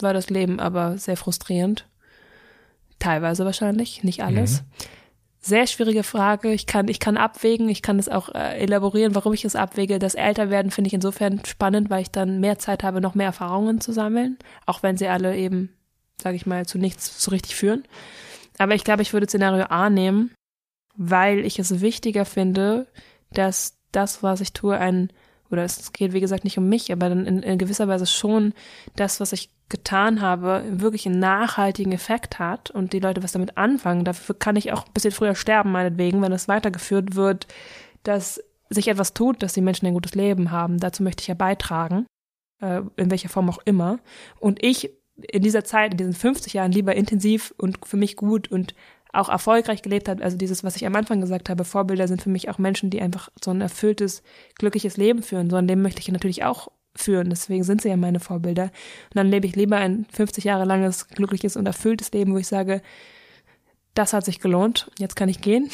[0.00, 1.86] war das Leben aber sehr frustrierend.
[2.98, 4.62] Teilweise wahrscheinlich, nicht alles.
[4.62, 4.66] Mhm.
[5.38, 6.52] Sehr schwierige Frage.
[6.52, 10.00] Ich kann, ich kann abwägen, ich kann es auch äh, elaborieren, warum ich es abwäge.
[10.00, 13.80] Das Älterwerden finde ich insofern spannend, weil ich dann mehr Zeit habe, noch mehr Erfahrungen
[13.80, 15.70] zu sammeln, auch wenn sie alle eben
[16.20, 17.84] sage ich mal, zu nichts so richtig führen.
[18.58, 20.32] Aber ich glaube, ich würde Szenario A nehmen,
[20.96, 22.86] weil ich es wichtiger finde,
[23.30, 25.10] dass das, was ich tue, ein,
[25.50, 28.54] oder es geht wie gesagt nicht um mich, aber dann in, in gewisser Weise schon
[28.96, 33.56] das, was ich getan habe, wirklich einen nachhaltigen Effekt hat und die Leute was damit
[33.56, 34.04] anfangen.
[34.04, 37.46] Dafür kann ich auch ein bisschen früher sterben, meinetwegen, wenn es weitergeführt wird,
[38.04, 40.78] dass sich etwas tut, dass die Menschen ein gutes Leben haben.
[40.78, 42.06] Dazu möchte ich ja beitragen,
[42.60, 43.98] äh, in welcher Form auch immer.
[44.38, 48.50] Und ich in dieser Zeit, in diesen 50 Jahren lieber intensiv und für mich gut
[48.50, 48.74] und
[49.12, 50.20] auch erfolgreich gelebt hat.
[50.20, 53.00] Also dieses, was ich am Anfang gesagt habe, Vorbilder sind für mich auch Menschen, die
[53.00, 54.22] einfach so ein erfülltes,
[54.56, 55.48] glückliches Leben führen.
[55.48, 57.30] So ein Leben möchte ich natürlich auch führen.
[57.30, 58.64] Deswegen sind sie ja meine Vorbilder.
[58.64, 62.46] Und dann lebe ich lieber ein 50 Jahre langes, glückliches und erfülltes Leben, wo ich
[62.46, 62.82] sage,
[63.94, 65.70] das hat sich gelohnt, jetzt kann ich gehen,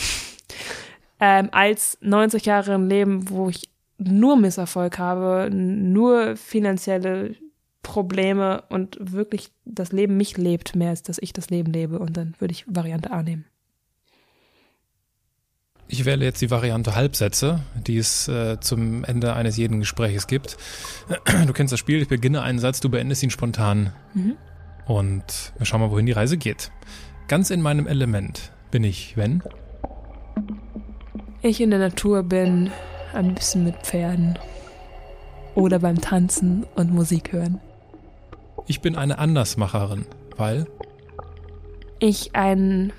[1.21, 3.69] ähm, als 90 Jahre ein Leben, wo ich
[3.99, 7.35] nur Misserfolg habe, nur finanzielle
[7.83, 11.99] Probleme und wirklich das Leben mich lebt, mehr als dass ich das Leben lebe.
[11.99, 13.45] Und dann würde ich Variante A nehmen.
[15.89, 20.57] Ich wähle jetzt die Variante Halbsätze, die es äh, zum Ende eines jeden Gespräches gibt.
[21.47, 23.93] Du kennst das Spiel, ich beginne einen Satz, du beendest ihn spontan.
[24.15, 24.37] Mhm.
[24.87, 26.71] Und wir schauen mal, wohin die Reise geht.
[27.29, 29.43] Ganz in meinem Element bin ich, wenn?
[31.43, 32.71] Ich in der Natur bin,
[33.13, 34.39] ein bisschen mit Pferden.
[35.55, 37.61] Oder beim Tanzen und Musik hören.
[38.67, 40.07] Ich bin eine Andersmacherin,
[40.37, 40.67] weil
[41.99, 42.93] ich einen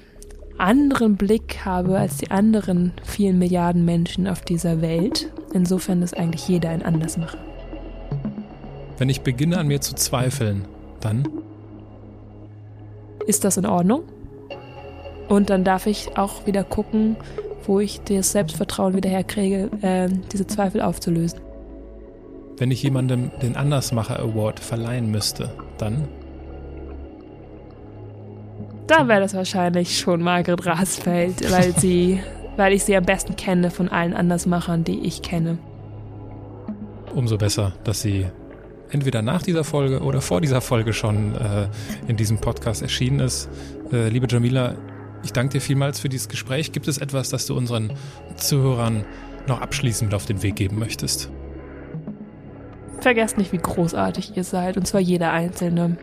[0.58, 5.32] anderen Blick habe als die anderen vielen Milliarden Menschen auf dieser Welt.
[5.54, 7.38] Insofern ist eigentlich jeder ein Andersmacher.
[8.98, 10.66] Wenn ich beginne an mir zu zweifeln,
[11.00, 11.28] dann
[13.26, 14.04] ist das in Ordnung?
[15.30, 17.16] Und dann darf ich auch wieder gucken,
[17.66, 21.40] wo ich das Selbstvertrauen wieder herkriege, äh, diese Zweifel aufzulösen.
[22.58, 26.08] Wenn ich jemandem den Andersmacher Award verleihen müsste, dann?
[28.88, 32.20] Da wäre das wahrscheinlich schon Margret Rasfeld, weil sie,
[32.58, 35.58] weil ich sie am besten kenne von allen Andersmachern, die ich kenne.
[37.16, 38.28] Umso besser, dass sie
[38.92, 41.68] entweder nach dieser Folge oder vor dieser Folge schon äh,
[42.08, 43.50] in diesem Podcast erschienen ist.
[43.92, 44.76] Äh, liebe Jamila,
[45.24, 46.72] ich danke dir vielmals für dieses Gespräch.
[46.72, 47.94] Gibt es etwas, das du unseren
[48.36, 49.06] Zuhörern
[49.48, 51.32] noch abschließend auf den Weg geben möchtest?
[53.04, 54.78] Vergesst nicht, wie großartig ihr seid.
[54.78, 55.98] Und zwar jeder Einzelne.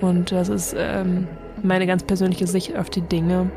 [0.00, 1.28] Und das ist ähm,
[1.62, 3.50] meine ganz persönliche Sicht auf die Dinge,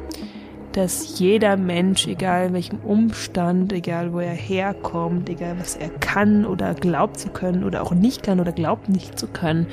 [0.74, 6.46] dass jeder Mensch, egal in welchem Umstand, egal wo er herkommt, egal was er kann
[6.46, 9.68] oder glaubt zu können oder auch nicht kann oder glaubt nicht zu können,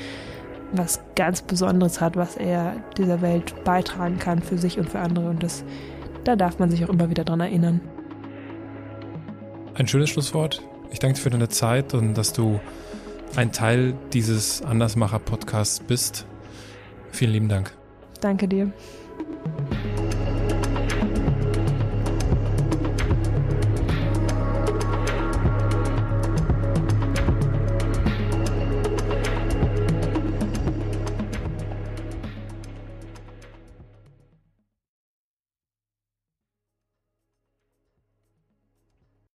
[0.71, 5.29] was ganz Besonderes hat, was er dieser Welt beitragen kann für sich und für andere.
[5.29, 5.63] Und das,
[6.23, 7.81] da darf man sich auch immer wieder dran erinnern.
[9.73, 10.61] Ein schönes Schlusswort.
[10.91, 12.59] Ich danke dir für deine Zeit und dass du
[13.35, 16.25] ein Teil dieses Andersmacher-Podcasts bist.
[17.11, 17.71] Vielen lieben Dank.
[18.19, 18.71] Danke dir.